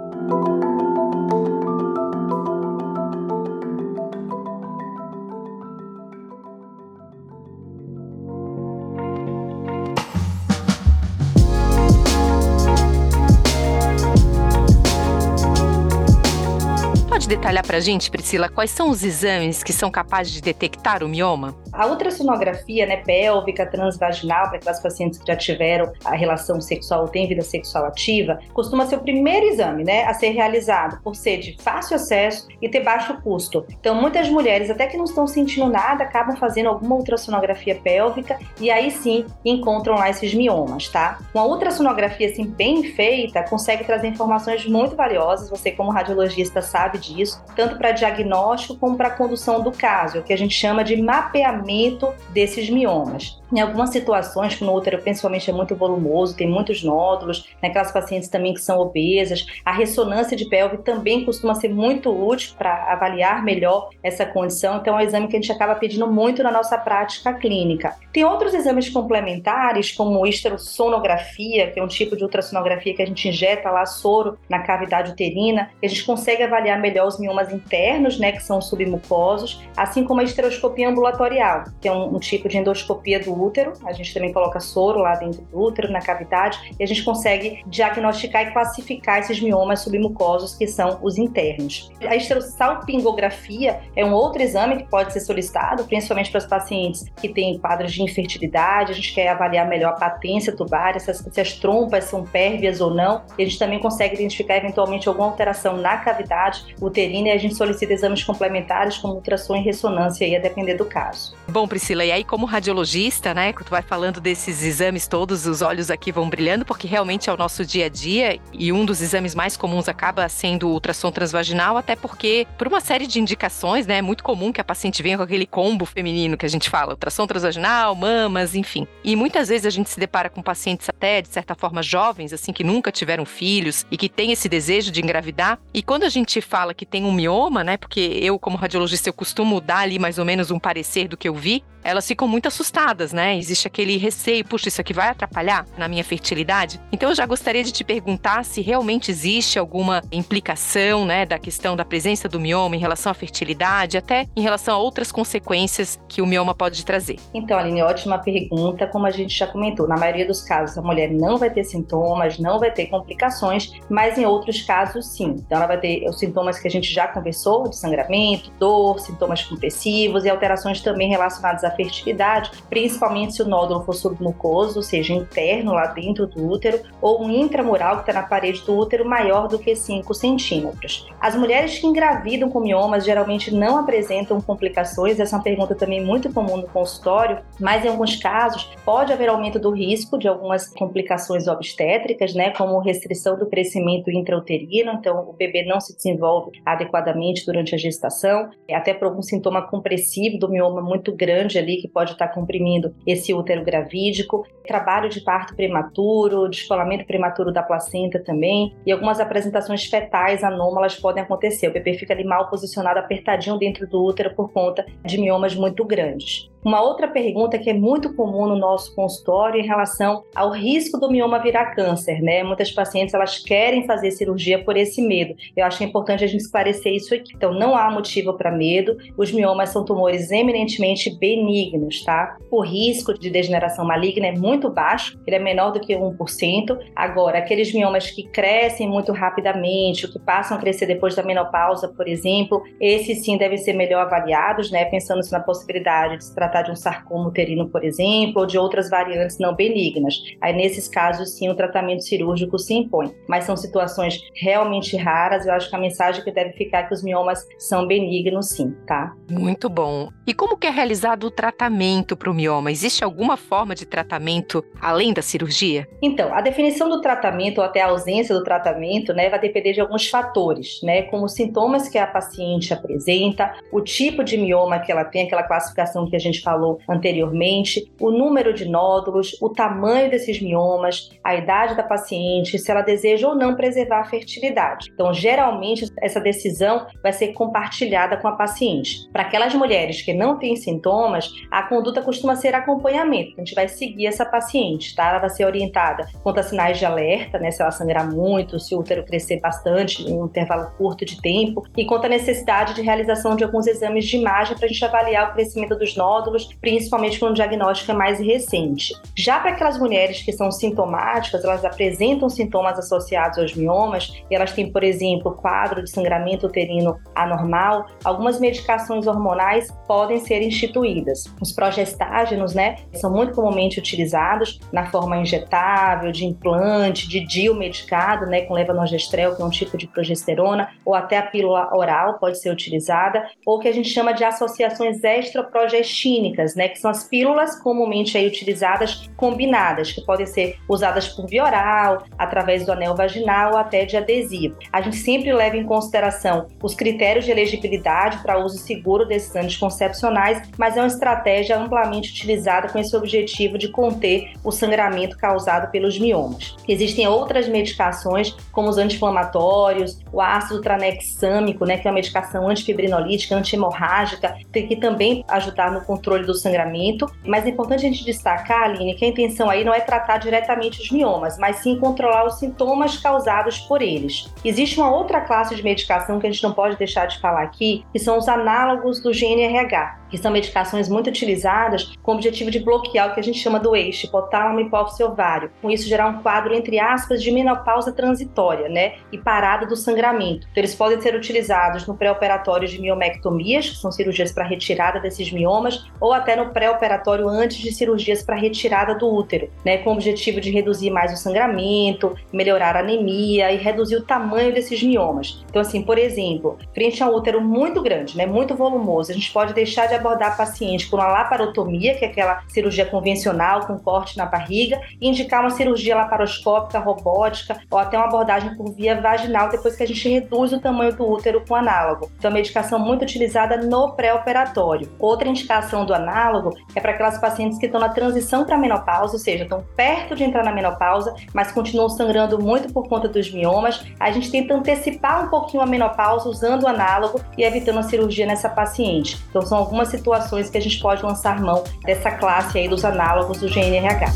Detalhar 17.40 17.66
para 17.66 17.78
a 17.78 17.81
gente, 17.81 18.10
Priscila, 18.10 18.50
quais 18.50 18.70
são 18.70 18.90
os 18.90 19.02
exames 19.02 19.62
que 19.62 19.73
são 19.73 19.90
capazes 19.90 20.30
de 20.30 20.42
detectar 20.42 21.02
o 21.02 21.09
mioma? 21.09 21.56
A 21.73 21.87
ultrassonografia 21.87 22.85
né, 22.85 22.99
pélvica 22.99 23.64
transvaginal, 23.64 24.49
para 24.49 24.59
aquelas 24.59 24.82
pacientes 24.82 25.18
que 25.18 25.26
já 25.26 25.35
tiveram 25.35 25.90
a 26.04 26.14
relação 26.14 26.61
sexual 26.61 27.02
ou 27.02 27.09
têm 27.09 27.26
vida 27.26 27.40
sexual 27.40 27.87
ativa, 27.87 28.38
costuma 28.52 28.85
ser 28.85 28.97
o 28.97 29.00
primeiro 29.00 29.47
exame 29.47 29.85
né, 29.85 30.04
a 30.04 30.12
ser 30.12 30.30
realizado, 30.30 31.00
por 31.02 31.16
ser 31.16 31.38
de 31.38 31.56
fácil 31.62 31.97
acesso 31.97 32.47
e 32.61 32.68
ter 32.68 32.80
baixo 32.80 33.16
custo. 33.23 33.64
Então, 33.70 33.94
muitas 33.94 34.28
mulheres, 34.28 34.68
até 34.68 34.87
que 34.87 34.99
não 34.99 35.04
estão 35.04 35.26
sentindo 35.26 35.66
nada, 35.66 36.04
acabam 36.04 36.37
fazendo 36.37 36.68
alguma 36.68 36.97
ultrassonografia 36.97 37.75
pélvica 37.75 38.38
e 38.61 38.70
aí 38.70 38.90
sim 38.90 39.25
encontram 39.47 39.94
lá 39.94 40.11
esses 40.11 40.35
miomas, 40.35 40.88
tá? 40.88 41.18
Uma 41.35 41.47
ultrassonografia 41.47 42.28
assim, 42.28 42.44
bem 42.44 42.82
feita 42.82 43.42
consegue 43.44 43.85
trazer 43.85 44.09
informações 44.09 44.66
muito 44.66 44.94
valiosas, 44.94 45.49
você, 45.49 45.70
como 45.70 45.90
radiologista, 45.90 46.61
sabe 46.61 46.99
disso 46.99 47.29
isso, 47.30 47.42
tanto 47.54 47.76
para 47.76 47.92
diagnóstico 47.92 48.76
como 48.76 48.96
para 48.96 49.10
condução 49.10 49.62
do 49.62 49.70
caso, 49.70 50.18
o 50.18 50.22
que 50.22 50.32
a 50.32 50.37
gente 50.37 50.54
chama 50.54 50.82
de 50.82 51.00
mapeamento 51.00 52.12
desses 52.30 52.68
miomas. 52.68 53.39
Em 53.52 53.61
algumas 53.61 53.90
situações, 53.90 54.54
quando 54.54 54.71
o 54.71 54.76
útero 54.76 55.02
principalmente 55.02 55.50
é 55.50 55.52
muito 55.52 55.75
volumoso, 55.75 56.37
tem 56.37 56.49
muitos 56.49 56.85
nódulos, 56.85 57.49
naquelas 57.61 57.90
pacientes 57.90 58.28
também 58.28 58.54
que 58.54 58.61
são 58.61 58.78
obesas, 58.78 59.45
a 59.64 59.73
ressonância 59.73 60.37
de 60.37 60.49
pelve 60.49 60.78
também 60.78 61.25
costuma 61.25 61.54
ser 61.57 61.69
muito 61.69 62.11
útil 62.11 62.54
para 62.57 62.92
avaliar 62.92 63.42
melhor 63.42 63.90
essa 64.04 64.25
condição. 64.25 64.76
Então, 64.76 64.95
é 64.95 65.02
um 65.02 65.04
exame 65.04 65.26
que 65.26 65.37
a 65.37 65.40
gente 65.40 65.50
acaba 65.50 65.75
pedindo 65.75 66.07
muito 66.07 66.45
na 66.45 66.52
nossa 66.52 66.78
prática 66.78 67.33
clínica. 67.35 67.97
Tem 68.12 68.25
outros 68.25 68.54
exames 68.54 68.88
complementares, 68.88 69.90
como 69.90 70.25
esterosonografia, 70.25 71.73
que 71.73 71.80
é 71.80 71.83
um 71.83 71.88
tipo 71.88 72.16
de 72.16 72.23
ultrassonografia 72.23 72.95
que 72.95 73.02
a 73.02 73.07
gente 73.07 73.28
injeta 73.28 73.69
lá 73.69 73.85
soro 73.85 74.38
na 74.49 74.61
cavidade 74.61 75.11
uterina, 75.11 75.71
e 75.83 75.87
a 75.87 75.88
gente 75.88 76.04
consegue 76.04 76.45
avaliar 76.45 76.80
melhor 76.80 77.09
os 77.09 77.19
miomas 77.19 77.52
internos, 77.52 78.16
né, 78.16 78.30
que 78.30 78.42
são 78.42 78.61
submucosos, 78.61 79.61
assim 79.76 80.04
como 80.04 80.21
a 80.21 80.25
esteroscopia 80.25 80.88
ambulatorial, 80.88 81.64
que 81.80 81.88
é 81.88 81.92
um, 81.92 82.14
um 82.14 82.19
tipo 82.21 82.49
de 82.49 82.59
endoscopia 82.59 83.19
do 83.19 83.39
útero, 83.42 83.73
a 83.85 83.92
gente 83.92 84.12
também 84.12 84.32
coloca 84.32 84.61
soro 84.61 85.00
lá 85.00 85.14
dentro 85.14 85.42
do 85.42 85.61
útero, 85.61 85.90
na 85.90 86.00
cavidade, 86.00 86.75
e 86.78 86.82
a 86.82 86.87
gente 86.87 87.02
consegue 87.02 87.62
diagnosticar 87.66 88.47
e 88.47 88.52
classificar 88.52 89.18
esses 89.18 89.40
miomas 89.40 89.80
submucosos 89.80 90.54
que 90.54 90.66
são 90.66 90.99
os 91.02 91.18
internos. 91.18 91.90
A 92.02 92.16
esterossalpingografia 92.16 93.80
é 93.97 94.04
um 94.04 94.12
outro 94.12 94.42
exame 94.42 94.76
que 94.76 94.88
pode 94.88 95.12
ser 95.12 95.20
solicitado, 95.20 95.85
principalmente 95.85 96.30
para 96.30 96.38
os 96.38 96.47
pacientes 96.47 97.04
que 97.20 97.28
têm 97.28 97.59
quadros 97.59 97.92
de 97.92 98.02
infertilidade, 98.02 98.92
a 98.92 98.94
gente 98.94 99.14
quer 99.14 99.28
avaliar 99.28 99.68
melhor 99.68 99.90
a 99.90 99.97
patência 99.97 100.54
tubária, 100.54 101.00
se 101.00 101.11
as, 101.11 101.18
se 101.18 101.40
as 101.40 101.52
trompas 101.52 102.04
são 102.04 102.25
pérvias 102.25 102.80
ou 102.80 102.92
não, 102.92 103.23
e 103.38 103.42
a 103.42 103.47
gente 103.47 103.59
também 103.59 103.78
consegue 103.78 104.14
identificar 104.14 104.56
eventualmente 104.56 105.09
alguma 105.09 105.28
alteração 105.28 105.76
na 105.76 105.97
cavidade 105.99 106.75
uterina 106.80 107.28
e 107.28 107.32
a 107.32 107.38
gente 107.38 107.54
solicita 107.54 107.92
exames 107.92 108.23
complementares 108.25 108.99
como 108.99 109.14
ultrassom 109.14 109.56
e 109.56 109.62
ressonância, 109.62 110.26
aí 110.26 110.37
a 110.37 110.40
depender 110.40 110.75
do 110.75 110.85
caso. 110.85 111.35
Bom, 111.49 111.66
Priscila, 111.66 112.04
e 112.04 112.12
aí 112.12 112.25
como 112.25 112.47
radiologista, 112.47 113.29
né, 113.34 113.52
que 113.52 113.64
tu 113.64 113.70
vai 113.70 113.82
falando 113.82 114.20
desses 114.20 114.62
exames 114.62 115.06
todos, 115.06 115.46
os 115.46 115.62
olhos 115.62 115.90
aqui 115.90 116.12
vão 116.12 116.28
brilhando, 116.28 116.64
porque 116.64 116.87
realmente 116.87 117.28
é 117.28 117.32
o 117.32 117.37
nosso 117.37 117.64
dia 117.64 117.87
a 117.87 117.88
dia 117.88 118.40
e 118.52 118.72
um 118.72 118.84
dos 118.84 119.00
exames 119.00 119.34
mais 119.34 119.56
comuns 119.56 119.88
acaba 119.88 120.28
sendo 120.28 120.68
o 120.68 120.72
ultrassom 120.72 121.10
transvaginal, 121.10 121.76
até 121.76 121.96
porque 121.96 122.46
por 122.56 122.66
uma 122.66 122.80
série 122.80 123.06
de 123.06 123.20
indicações, 123.20 123.87
né, 123.87 123.99
é 123.99 124.02
muito 124.02 124.25
comum 124.25 124.52
que 124.52 124.60
a 124.60 124.64
paciente 124.64 125.02
venha 125.02 125.16
com 125.16 125.22
aquele 125.22 125.46
combo 125.46 125.84
feminino 125.84 126.37
que 126.37 126.46
a 126.46 126.49
gente 126.49 126.68
fala, 126.70 126.92
ultrassom 126.92 127.26
transvaginal, 127.26 127.94
mamas, 127.94 128.54
enfim. 128.54 128.87
E 129.04 129.14
muitas 129.16 129.49
vezes 129.49 129.66
a 129.66 129.70
gente 129.70 129.90
se 129.90 129.99
depara 129.99 130.28
com 130.28 130.42
pacientes 130.42 130.88
até 130.88 131.22
de 131.22 131.28
certa 131.28 131.54
forma 131.54 131.82
jovens, 131.82 132.32
assim, 132.32 132.52
que 132.52 132.64
nunca 132.64 132.90
tiveram 132.92 133.25
filhos 133.25 133.87
e 133.90 133.96
que 133.96 134.08
têm 134.08 134.32
esse 134.32 134.49
desejo 134.49 134.90
de 134.90 135.00
engravidar. 135.00 135.58
E 135.72 135.82
quando 135.82 136.04
a 136.04 136.08
gente 136.08 136.40
fala 136.40 136.75
que 136.75 136.87
tem 136.87 137.04
um 137.04 137.12
mioma, 137.12 137.62
né, 137.64 137.76
porque 137.76 138.00
eu 138.00 138.38
como 138.38 138.56
radiologista 138.56 139.08
eu 139.08 139.12
costumo 139.12 139.60
dar 139.60 139.78
ali 139.78 139.99
mais 139.99 140.18
ou 140.18 140.25
menos 140.25 140.50
um 140.50 140.58
parecer 140.58 141.08
do 141.08 141.16
que 141.16 141.28
eu 141.28 141.34
vi, 141.34 141.62
elas 141.82 142.06
ficam 142.06 142.26
muito 142.28 142.49
assustadas, 142.49 143.12
né? 143.12 143.37
Existe 143.37 143.66
aquele 143.66 143.96
receio, 143.96 144.44
puxa, 144.44 144.68
isso 144.68 144.80
aqui 144.80 144.92
vai 144.92 145.08
atrapalhar 145.08 145.66
na 145.76 145.88
minha 145.88 146.04
fertilidade? 146.04 146.80
Então 146.92 147.08
eu 147.08 147.14
já 147.14 147.26
gostaria 147.26 147.64
de 147.64 147.72
te 147.72 147.84
perguntar 147.84 148.44
se 148.44 148.60
realmente 148.60 149.10
existe 149.10 149.58
alguma 149.58 150.02
implicação, 150.12 151.04
né, 151.04 151.25
da 151.25 151.38
questão 151.38 151.76
da 151.76 151.84
presença 151.84 152.28
do 152.28 152.40
mioma 152.40 152.76
em 152.76 152.78
relação 152.78 153.10
à 153.10 153.14
fertilidade, 153.14 153.96
até 153.96 154.26
em 154.37 154.42
relação 154.42 154.75
a 154.75 154.78
outras 154.78 155.10
consequências 155.10 155.99
que 156.08 156.20
o 156.20 156.26
mioma 156.26 156.54
pode 156.54 156.84
trazer. 156.84 157.18
Então, 157.32 157.58
Aline, 157.58 157.82
ótima 157.82 158.18
pergunta. 158.18 158.87
Como 158.87 159.06
a 159.06 159.10
gente 159.10 159.37
já 159.37 159.46
comentou, 159.46 159.88
na 159.88 159.96
maioria 159.96 160.26
dos 160.26 160.42
casos 160.42 160.76
a 160.76 160.82
mulher 160.82 161.10
não 161.10 161.38
vai 161.38 161.50
ter 161.50 161.64
sintomas, 161.64 162.38
não 162.38 162.58
vai 162.58 162.70
ter 162.70 162.87
complicações, 162.87 163.72
mas 163.88 164.18
em 164.18 164.25
outros 164.25 164.62
casos 164.62 165.06
sim. 165.06 165.37
Então 165.38 165.58
ela 165.58 165.66
vai 165.66 165.78
ter 165.78 166.08
os 166.08 166.18
sintomas 166.18 166.58
que 166.58 166.68
a 166.68 166.70
gente 166.70 166.92
já 166.92 167.08
conversou, 167.08 167.68
de 167.68 167.76
sangramento, 167.76 168.50
dor, 168.58 168.99
sintomas 169.00 169.42
compressivos 169.42 170.25
e 170.25 170.30
alterações 170.30 170.80
também 170.80 171.08
relacionadas 171.08 171.64
à 171.64 171.69
fertilidade, 171.70 172.50
principalmente 172.68 173.34
se 173.34 173.42
o 173.42 173.48
nódulo 173.48 173.84
for 173.84 173.94
submucoso, 173.94 174.76
ou 174.76 174.82
seja, 174.82 175.14
interno 175.14 175.72
lá 175.72 175.86
dentro 175.86 176.26
do 176.26 176.48
útero, 176.48 176.80
ou 177.00 177.22
um 177.22 177.30
intramural 177.30 177.96
que 177.96 178.10
está 178.10 178.20
na 178.20 178.26
parede 178.26 178.62
do 178.62 178.76
útero 178.76 179.04
maior 179.04 179.48
do 179.48 179.58
que 179.58 179.74
5 179.74 180.12
centímetros. 180.14 181.06
As 181.20 181.34
mulheres 181.34 181.78
que 181.78 181.86
engravidam 181.86 182.50
com 182.50 182.60
miomas 182.60 183.04
geralmente 183.04 183.52
não 183.52 183.78
apresentam 183.78 184.40
complicações, 184.40 185.18
essa 185.18 185.36
é 185.36 185.38
uma 185.38 185.44
pergunta 185.44 185.74
também 185.74 186.04
muito 186.04 186.32
comum 186.32 186.56
no 186.56 186.68
consultório, 186.68 187.38
mas 187.58 187.84
em 187.84 187.88
alguns 187.88 188.16
casos 188.16 188.70
pode 188.84 189.12
haver 189.12 189.28
aumento 189.28 189.58
do 189.58 189.70
risco 189.70 190.18
de 190.18 190.28
algumas 190.28 190.68
complicações 190.68 191.46
obstétricas, 191.46 192.34
né, 192.34 192.50
como 192.50 192.78
restrição 192.78 193.38
do 193.38 193.46
crescimento 193.46 194.10
intrauterino, 194.10 194.92
então 194.92 195.28
o 195.28 195.32
bebê 195.32 195.64
não 195.64 195.80
se 195.80 195.94
desenvolve 195.94 196.52
adequadamente 196.64 197.44
durante 197.44 197.74
a 197.74 197.78
gestação, 197.78 198.50
até 198.70 198.94
por 198.94 199.06
algum 199.06 199.22
sintoma 199.22 199.62
compressivo 199.62 200.38
do 200.38 200.48
mioma 200.48 200.80
muito 200.80 201.14
grande 201.14 201.58
ali 201.61 201.76
que 201.76 201.88
pode 201.88 202.12
estar 202.12 202.29
comprimindo 202.29 202.95
esse 203.07 203.33
útero 203.33 203.64
gravídico, 203.64 204.47
trabalho 204.67 205.09
de 205.09 205.21
parto 205.21 205.55
prematuro, 205.55 206.49
descolamento 206.49 207.07
prematuro 207.07 207.52
da 207.52 207.62
placenta 207.62 208.23
também, 208.23 208.75
e 208.85 208.90
algumas 208.90 209.21
apresentações 209.21 209.85
fetais 209.85 210.43
anômalas 210.43 210.97
podem 210.97 211.23
acontecer. 211.23 211.69
O 211.69 211.73
bebê 211.73 211.95
fica 211.95 212.12
ali 212.12 212.25
mal 212.25 212.50
posicionado, 212.50 212.99
apertadinho 212.99 213.59
dentro 213.59 213.87
do 213.87 214.05
útero 214.05 214.35
por 214.35 214.52
conta 214.52 214.85
de 215.05 215.19
miomas 215.19 215.55
muito 215.55 215.85
grandes. 215.85 216.50
Uma 216.62 216.83
outra 216.83 217.09
pergunta 217.09 217.59
que 217.59 217.71
é 217.71 217.73
muito 217.73 218.14
comum 218.14 218.47
no 218.47 218.57
nosso 218.57 218.95
consultório 218.95 219.59
em 219.59 219.67
relação 219.67 220.25
ao 220.35 220.50
risco 220.50 221.00
do 221.00 221.11
mioma 221.11 221.38
virar 221.38 221.75
câncer, 221.75 222.21
né? 222.21 222.43
Muitas 222.43 222.71
pacientes 222.71 223.14
elas 223.14 223.38
querem 223.38 223.87
fazer 223.87 224.11
cirurgia 224.11 224.62
por 224.62 224.76
esse 224.76 225.00
medo. 225.00 225.35
Eu 225.57 225.64
acho 225.64 225.79
que 225.79 225.85
é 225.85 225.87
importante 225.87 226.23
a 226.23 226.26
gente 226.26 226.43
esclarecer 226.43 226.93
isso 226.93 227.14
aqui. 227.14 227.33
Então, 227.35 227.55
não 227.55 227.75
há 227.75 227.90
motivo 227.90 228.35
para 228.35 228.50
medo. 228.50 228.99
Os 229.17 229.33
miomas 229.33 229.71
são 229.71 229.87
tumores 229.87 230.31
eminentemente 230.31 231.11
benignos, 231.19 232.05
tá? 232.05 232.37
O 232.50 232.61
risco 232.61 233.19
de 233.19 233.31
degeneração 233.31 233.87
maligna 233.87 234.26
é 234.26 234.33
muito 234.33 234.69
baixo, 234.69 235.19
ele 235.26 235.37
é 235.37 235.38
menor 235.38 235.71
do 235.71 235.81
que 235.81 235.95
1%. 235.95 236.79
Agora, 236.95 237.38
aqueles 237.38 237.73
miomas 237.73 238.11
que 238.11 238.25
crescem 238.25 238.87
muito 238.87 239.12
rapidamente, 239.12 240.05
ou 240.05 240.12
que 240.12 240.19
passam 240.19 240.59
a 240.59 240.61
crescer 240.61 240.85
depois 240.85 241.14
da 241.14 241.23
menopausa, 241.23 241.88
por 241.88 242.07
exemplo, 242.07 242.62
esses 242.79 243.25
sim 243.25 243.38
devem 243.38 243.57
ser 243.57 243.73
melhor 243.73 244.02
avaliados, 244.02 244.71
né? 244.71 244.85
Pensando 244.85 245.21
na 245.33 245.40
possibilidade 245.40 246.19
de 246.19 246.25
se 246.25 246.35
tratar 246.35 246.50
tratar 246.50 246.62
de 246.62 246.73
um 246.73 246.76
sarcoma 246.76 247.28
uterino, 247.28 247.69
por 247.69 247.85
exemplo, 247.85 248.40
ou 248.40 248.47
de 248.47 248.59
outras 248.59 248.90
variantes 248.90 249.38
não 249.38 249.54
benignas. 249.54 250.14
Aí, 250.40 250.52
nesses 250.52 250.88
casos, 250.88 251.37
sim, 251.37 251.49
o 251.49 251.54
tratamento 251.54 252.02
cirúrgico 252.02 252.59
se 252.59 252.75
impõe. 252.75 253.14
Mas 253.28 253.45
são 253.45 253.57
situações 253.57 254.21
realmente 254.35 254.97
raras. 254.97 255.47
Eu 255.47 255.54
acho 255.54 255.71
que 255.71 255.76
a 255.76 255.78
mensagem 255.78 256.23
que 256.23 256.33
deve 256.33 256.52
ficar 256.52 256.80
é 256.80 256.83
que 256.85 256.95
os 256.95 257.02
miomas 257.02 257.47
são 257.59 257.87
benignos, 257.87 258.50
sim, 258.50 258.75
tá? 258.87 259.14
Muito 259.30 259.69
bom. 259.69 260.09
E 260.26 260.35
como 260.35 260.57
que 260.57 260.66
é 260.66 260.71
realizado 260.71 261.25
o 261.25 261.30
tratamento 261.30 262.16
para 262.16 262.30
o 262.30 262.35
mioma? 262.35 262.71
Existe 262.71 263.04
alguma 263.04 263.37
forma 263.37 263.75
de 263.75 263.87
tratamento 263.87 264.64
além 264.80 265.12
da 265.12 265.23
cirurgia? 265.23 265.87
Então, 266.02 266.35
a 266.35 266.40
definição 266.40 266.88
do 266.88 267.00
tratamento 267.00 267.59
ou 267.59 267.64
até 267.64 267.80
a 267.80 267.88
ausência 267.88 268.35
do 268.35 268.42
tratamento, 268.42 269.12
né, 269.12 269.28
vai 269.28 269.38
depender 269.38 269.73
de 269.73 269.80
alguns 269.80 270.09
fatores, 270.09 270.80
né, 270.83 271.02
como 271.02 271.25
os 271.25 271.33
sintomas 271.33 271.88
que 271.88 271.99
a 271.99 272.07
paciente 272.07 272.73
apresenta, 272.73 273.52
o 273.73 273.80
tipo 273.80 274.25
de 274.25 274.37
mioma 274.37 274.78
que 274.80 274.90
ela 274.90 275.04
tem, 275.04 275.26
aquela 275.26 275.42
classificação 275.42 276.09
que 276.09 276.16
a 276.16 276.19
gente 276.19 276.39
falou 276.42 276.78
anteriormente, 276.88 277.90
o 278.00 278.11
número 278.11 278.52
de 278.52 278.68
nódulos, 278.68 279.37
o 279.40 279.49
tamanho 279.49 280.11
desses 280.11 280.40
miomas, 280.40 281.11
a 281.23 281.35
idade 281.35 281.76
da 281.76 281.82
paciente, 281.82 282.59
se 282.59 282.70
ela 282.70 282.82
deseja 282.82 283.28
ou 283.28 283.35
não 283.35 283.54
preservar 283.54 284.00
a 284.00 284.04
fertilidade. 284.04 284.90
Então, 284.92 285.12
geralmente, 285.12 285.87
essa 285.99 286.20
decisão 286.20 286.87
vai 287.02 287.12
ser 287.12 287.32
compartilhada 287.32 288.16
com 288.16 288.28
a 288.28 288.32
paciente. 288.32 289.09
Para 289.12 289.23
aquelas 289.23 289.54
mulheres 289.54 290.02
que 290.02 290.12
não 290.12 290.38
têm 290.38 290.56
sintomas, 290.56 291.32
a 291.50 291.62
conduta 291.62 292.02
costuma 292.02 292.37
ser 292.37 292.54
acompanhamento. 292.54 293.35
A 293.37 293.40
gente 293.40 293.54
vai 293.54 293.68
seguir 293.68 294.06
essa 294.06 294.25
paciente, 294.25 294.94
tá? 294.94 295.09
Ela 295.09 295.18
vai 295.18 295.30
ser 295.30 295.44
orientada 295.44 296.06
quanto 296.23 296.40
a 296.40 296.42
sinais 296.42 296.78
de 296.78 296.85
alerta, 296.85 297.38
né? 297.38 297.50
Se 297.50 297.62
ela 297.62 297.70
sangrar 297.70 298.11
muito, 298.12 298.59
se 298.59 298.75
o 298.75 298.80
útero 298.80 299.04
crescer 299.04 299.40
bastante 299.40 300.02
em 300.02 300.20
um 300.20 300.26
intervalo 300.26 300.70
curto 300.76 301.04
de 301.04 301.20
tempo, 301.20 301.62
e 301.76 301.85
quanto 301.85 302.06
à 302.06 302.09
necessidade 302.09 302.75
de 302.75 302.82
realização 302.82 303.37
de 303.37 303.44
alguns 303.44 303.66
exames 303.66 304.04
de 304.06 304.16
imagem 304.16 304.56
para 304.56 304.66
a 304.66 304.68
gente 304.68 304.85
avaliar 304.85 305.30
o 305.30 305.32
crescimento 305.32 305.76
dos 305.76 305.97
nódulos 305.97 306.29
principalmente 306.60 307.18
quando 307.18 307.32
o 307.32 307.34
diagnóstico 307.34 307.92
é 307.92 307.94
mais 307.94 308.18
recente. 308.18 308.94
Já 309.16 309.38
para 309.38 309.52
aquelas 309.52 309.78
mulheres 309.78 310.22
que 310.22 310.32
são 310.32 310.50
sintomáticas, 310.50 311.44
elas 311.44 311.64
apresentam 311.64 312.28
sintomas 312.28 312.78
associados 312.78 313.38
aos 313.38 313.54
miomas, 313.54 314.12
e 314.30 314.34
elas 314.34 314.52
têm, 314.52 314.70
por 314.70 314.82
exemplo, 314.82 315.32
quadro 315.32 315.82
de 315.82 315.90
sangramento 315.90 316.46
uterino 316.46 316.99
anormal, 317.14 317.87
algumas 318.04 318.38
medicações 318.38 319.06
hormonais 319.06 319.68
podem 319.87 320.18
ser 320.18 320.42
instituídas. 320.42 321.25
Os 321.40 321.52
progestágenos, 321.52 322.54
né, 322.54 322.76
são 322.94 323.10
muito 323.10 323.34
comumente 323.34 323.78
utilizados 323.78 324.58
na 324.72 324.90
forma 324.90 325.16
injetável, 325.16 326.12
de 326.12 326.25
implante, 326.25 327.08
de 327.08 327.20
DIU 327.26 327.54
medicado, 327.54 328.26
né, 328.26 328.42
com 328.42 328.54
levonorgestrel, 328.54 329.37
que 329.37 329.42
é 329.42 329.44
um 329.44 329.50
tipo 329.50 329.76
de 329.76 329.87
progesterona, 329.87 330.68
ou 330.84 330.94
até 330.94 331.18
a 331.18 331.22
pílula 331.22 331.75
oral 331.75 332.18
pode 332.18 332.40
ser 332.40 332.50
utilizada, 332.50 333.28
ou 333.46 333.58
que 333.58 333.68
a 333.68 333.72
gente 333.72 333.88
chama 333.88 334.12
de 334.12 334.25
associações 334.25 335.02
extraprogestinas 335.02 336.19
clínicas, 336.20 336.54
né, 336.54 336.68
que 336.68 336.78
são 336.78 336.90
as 336.90 337.04
pílulas 337.04 337.58
comumente 337.58 338.16
aí 338.16 338.26
utilizadas 338.26 339.08
combinadas, 339.16 339.92
que 339.92 340.00
podem 340.02 340.26
ser 340.26 340.58
usadas 340.68 341.08
por 341.08 341.26
via 341.26 341.44
oral, 341.44 342.04
através 342.18 342.64
do 342.64 342.72
anel 342.72 342.94
vaginal 342.94 343.52
ou 343.52 343.58
até 343.58 343.84
de 343.84 343.96
adesivo. 343.96 344.56
A 344.72 344.80
gente 344.80 344.96
sempre 344.96 345.32
leva 345.32 345.56
em 345.56 345.64
consideração 345.64 346.46
os 346.62 346.74
critérios 346.74 347.24
de 347.24 347.30
elegibilidade 347.30 348.18
para 348.18 348.38
uso 348.38 348.58
seguro 348.58 349.06
desses 349.06 349.34
anticoncepcionais, 349.34 350.42
mas 350.58 350.76
é 350.76 350.80
uma 350.80 350.86
estratégia 350.86 351.58
amplamente 351.58 352.10
utilizada 352.10 352.68
com 352.68 352.78
esse 352.78 352.94
objetivo 352.96 353.56
de 353.56 353.68
conter 353.68 354.32
o 354.44 354.50
sangramento 354.50 355.16
causado 355.16 355.70
pelos 355.70 355.98
miomas. 355.98 356.56
Existem 356.68 357.06
outras 357.06 357.48
medicações, 357.48 358.36
como 358.52 358.68
os 358.68 358.78
anti-inflamatórios, 358.78 359.98
o 360.12 360.20
ácido 360.20 360.60
tranexâmico, 360.60 361.64
né, 361.64 361.78
que 361.78 361.86
é 361.86 361.90
uma 361.90 361.94
medicação 361.94 362.48
antifibrinolítica, 362.48 363.36
anti-hemorrágica, 363.36 364.36
que 364.52 364.76
também 364.76 365.24
ajudar 365.28 365.72
no 365.72 365.80
controle 365.82 366.10
controle 366.11 366.26
do 366.26 366.35
sangramento, 366.35 367.07
mas 367.25 367.47
é 367.47 367.50
importante 367.50 367.87
a 367.87 367.88
gente 367.88 368.05
destacar, 368.05 368.64
Aline, 368.64 368.95
que 368.95 369.05
a 369.05 369.09
intenção 369.09 369.49
aí 369.49 369.64
não 369.64 369.73
é 369.73 369.81
tratar 369.81 370.19
diretamente 370.19 370.81
os 370.81 370.90
miomas, 370.90 371.38
mas 371.38 371.57
sim 371.57 371.79
controlar 371.79 372.26
os 372.26 372.38
sintomas 372.38 372.97
causados 372.97 373.59
por 373.61 373.81
eles. 373.81 374.29
Existe 374.45 374.79
uma 374.81 374.90
outra 374.90 375.21
classe 375.21 375.55
de 375.55 375.62
medicação 375.62 376.19
que 376.19 376.26
a 376.26 376.31
gente 376.31 376.43
não 376.43 376.52
pode 376.52 376.76
deixar 376.76 377.07
de 377.07 377.21
falar 377.21 377.43
aqui, 377.43 377.85
que 377.93 377.99
são 377.99 378.19
os 378.19 378.29
análogos 378.29 379.00
do 379.00 379.12
GNRH. 379.12 380.00
Que 380.11 380.19
são 380.19 380.31
medicações 380.31 380.88
muito 380.88 381.09
utilizadas 381.09 381.97
com 382.02 382.12
o 382.12 382.14
objetivo 382.14 382.50
de 382.50 382.59
bloquear 382.59 383.11
o 383.11 383.14
que 383.14 383.21
a 383.21 383.23
gente 383.23 383.38
chama 383.38 383.61
do 383.61 383.75
eixo 383.76 384.07
hipotálamo 384.07 384.61
hipófise 384.61 385.02
ovário. 385.02 385.50
Com 385.62 385.71
isso 385.71 385.88
gerar 385.88 386.09
um 386.09 386.23
quadro 386.23 386.55
entre 386.55 386.79
aspas 386.79 387.23
de 387.23 387.31
menopausa 387.31 387.93
transitória, 387.93 388.69
né, 388.69 388.95
e 389.12 389.19
parada 389.19 389.67
do 389.67 389.76
sangramento. 389.76 390.47
Então, 390.50 390.61
eles 390.61 390.75
podem 390.75 391.00
ser 391.00 391.14
utilizados 391.14 391.87
no 391.87 391.97
pré-operatório 391.97 392.67
de 392.69 392.81
miomectomias, 392.81 393.71
que 393.71 393.76
são 393.76 393.93
cirurgias 393.93 394.33
para 394.33 394.45
retirada 394.45 395.00
desses 395.00 395.31
miomas, 395.31 395.87
ou 396.00 396.12
até 396.12 396.37
no 396.37 396.50
pré-operatório 396.50 397.29
antes 397.29 397.59
de 397.59 397.73
cirurgias 397.73 398.23
para 398.23 398.37
retirada 398.37 398.95
do 398.95 399.12
útero, 399.12 399.50
né, 399.64 399.79
com 399.79 399.90
o 399.90 399.93
objetivo 399.95 400.40
de 400.40 400.50
reduzir 400.50 400.90
mais 400.90 401.12
o 401.12 401.17
sangramento, 401.17 402.14
melhorar 402.33 402.76
a 402.76 402.81
anemia 402.81 403.52
e 403.52 403.57
reduzir 403.57 403.97
o 403.97 404.05
tamanho 404.05 404.52
desses 404.52 404.83
miomas. 404.83 405.45
Então, 405.49 405.62
assim, 405.62 405.83
por 405.83 405.99
exemplo, 405.99 406.59
frente 406.75 407.02
a 407.02 407.07
um 407.07 407.14
útero 407.14 407.40
muito 407.40 407.81
grande, 407.83 408.17
né, 408.17 408.26
muito 408.26 408.55
volumoso, 408.55 409.11
a 409.11 409.14
gente 409.14 409.33
pode 409.33 409.52
deixar 409.52 409.87
de 409.87 409.95
abordar 410.00 410.37
paciente 410.37 410.88
com 410.88 410.97
uma 410.97 411.07
laparotomia, 411.07 411.95
que 411.95 412.04
é 412.04 412.09
aquela 412.09 412.42
cirurgia 412.49 412.87
convencional 412.87 413.66
com 413.66 413.78
corte 413.78 414.16
na 414.16 414.26
barriga, 414.26 414.80
e 415.00 415.09
indicar 415.09 415.40
uma 415.40 415.50
cirurgia 415.50 415.97
laparoscópica, 415.97 416.78
robótica 416.78 417.61
ou 417.71 417.78
até 417.78 417.97
uma 417.97 418.07
abordagem 418.07 418.57
por 418.57 418.73
via 418.73 419.00
vaginal 419.00 419.49
depois 419.49 419.76
que 419.76 419.83
a 419.83 419.87
gente 419.87 420.09
reduz 420.09 420.52
o 420.52 420.61
tamanho 420.61 420.95
do 420.95 421.09
útero 421.09 421.45
com 421.47 421.54
análogo. 421.54 422.11
Então, 422.16 422.28
é 422.28 422.33
uma 422.33 422.38
medicação 422.38 422.78
muito 422.78 423.02
utilizada 423.02 423.57
no 423.57 423.92
pré-operatório. 423.92 424.90
Outra 424.99 425.28
indicação 425.28 425.85
do 425.85 425.95
análogo 425.95 426.57
é 426.75 426.80
para 426.80 426.92
aquelas 426.92 427.19
pacientes 427.19 427.59
que 427.59 427.66
estão 427.66 427.80
na 427.80 427.88
transição 427.88 428.45
para 428.45 428.57
a 428.57 428.59
menopausa, 428.59 429.14
ou 429.14 429.19
seja, 429.19 429.45
estão 429.45 429.64
perto 429.76 430.14
de 430.14 430.25
entrar 430.25 430.45
na 430.45 430.52
menopausa, 430.52 431.14
mas 431.35 431.52
continuam 431.52 431.88
sangrando 431.88 432.38
muito 432.38 432.73
por 432.73 432.88
conta 432.88 433.09
dos 433.09 433.30
miomas. 433.33 433.85
A 433.99 434.11
gente 434.11 434.30
tenta 434.30 434.54
antecipar 434.54 435.25
um 435.25 435.28
pouquinho 435.28 435.62
a 435.62 435.66
menopausa 435.66 436.28
usando 436.28 436.64
o 436.64 436.69
análogo 436.69 437.21
e 437.37 437.42
evitando 437.42 437.78
a 437.78 437.83
cirurgia 437.83 438.26
nessa 438.26 438.49
paciente. 438.49 439.19
Então, 439.28 439.42
são 439.42 439.59
algumas 439.59 439.88
situações 439.90 440.49
que 440.49 440.59
a 440.59 440.61
gente 440.61 440.78
pode 440.78 441.02
lançar 441.02 441.40
mão 441.40 441.64
dessa 441.85 442.11
classe 442.12 442.59
aí 442.59 442.68
dos 442.68 442.85
análogos 442.85 443.38
do 443.38 443.49
GNRH. 443.49 444.12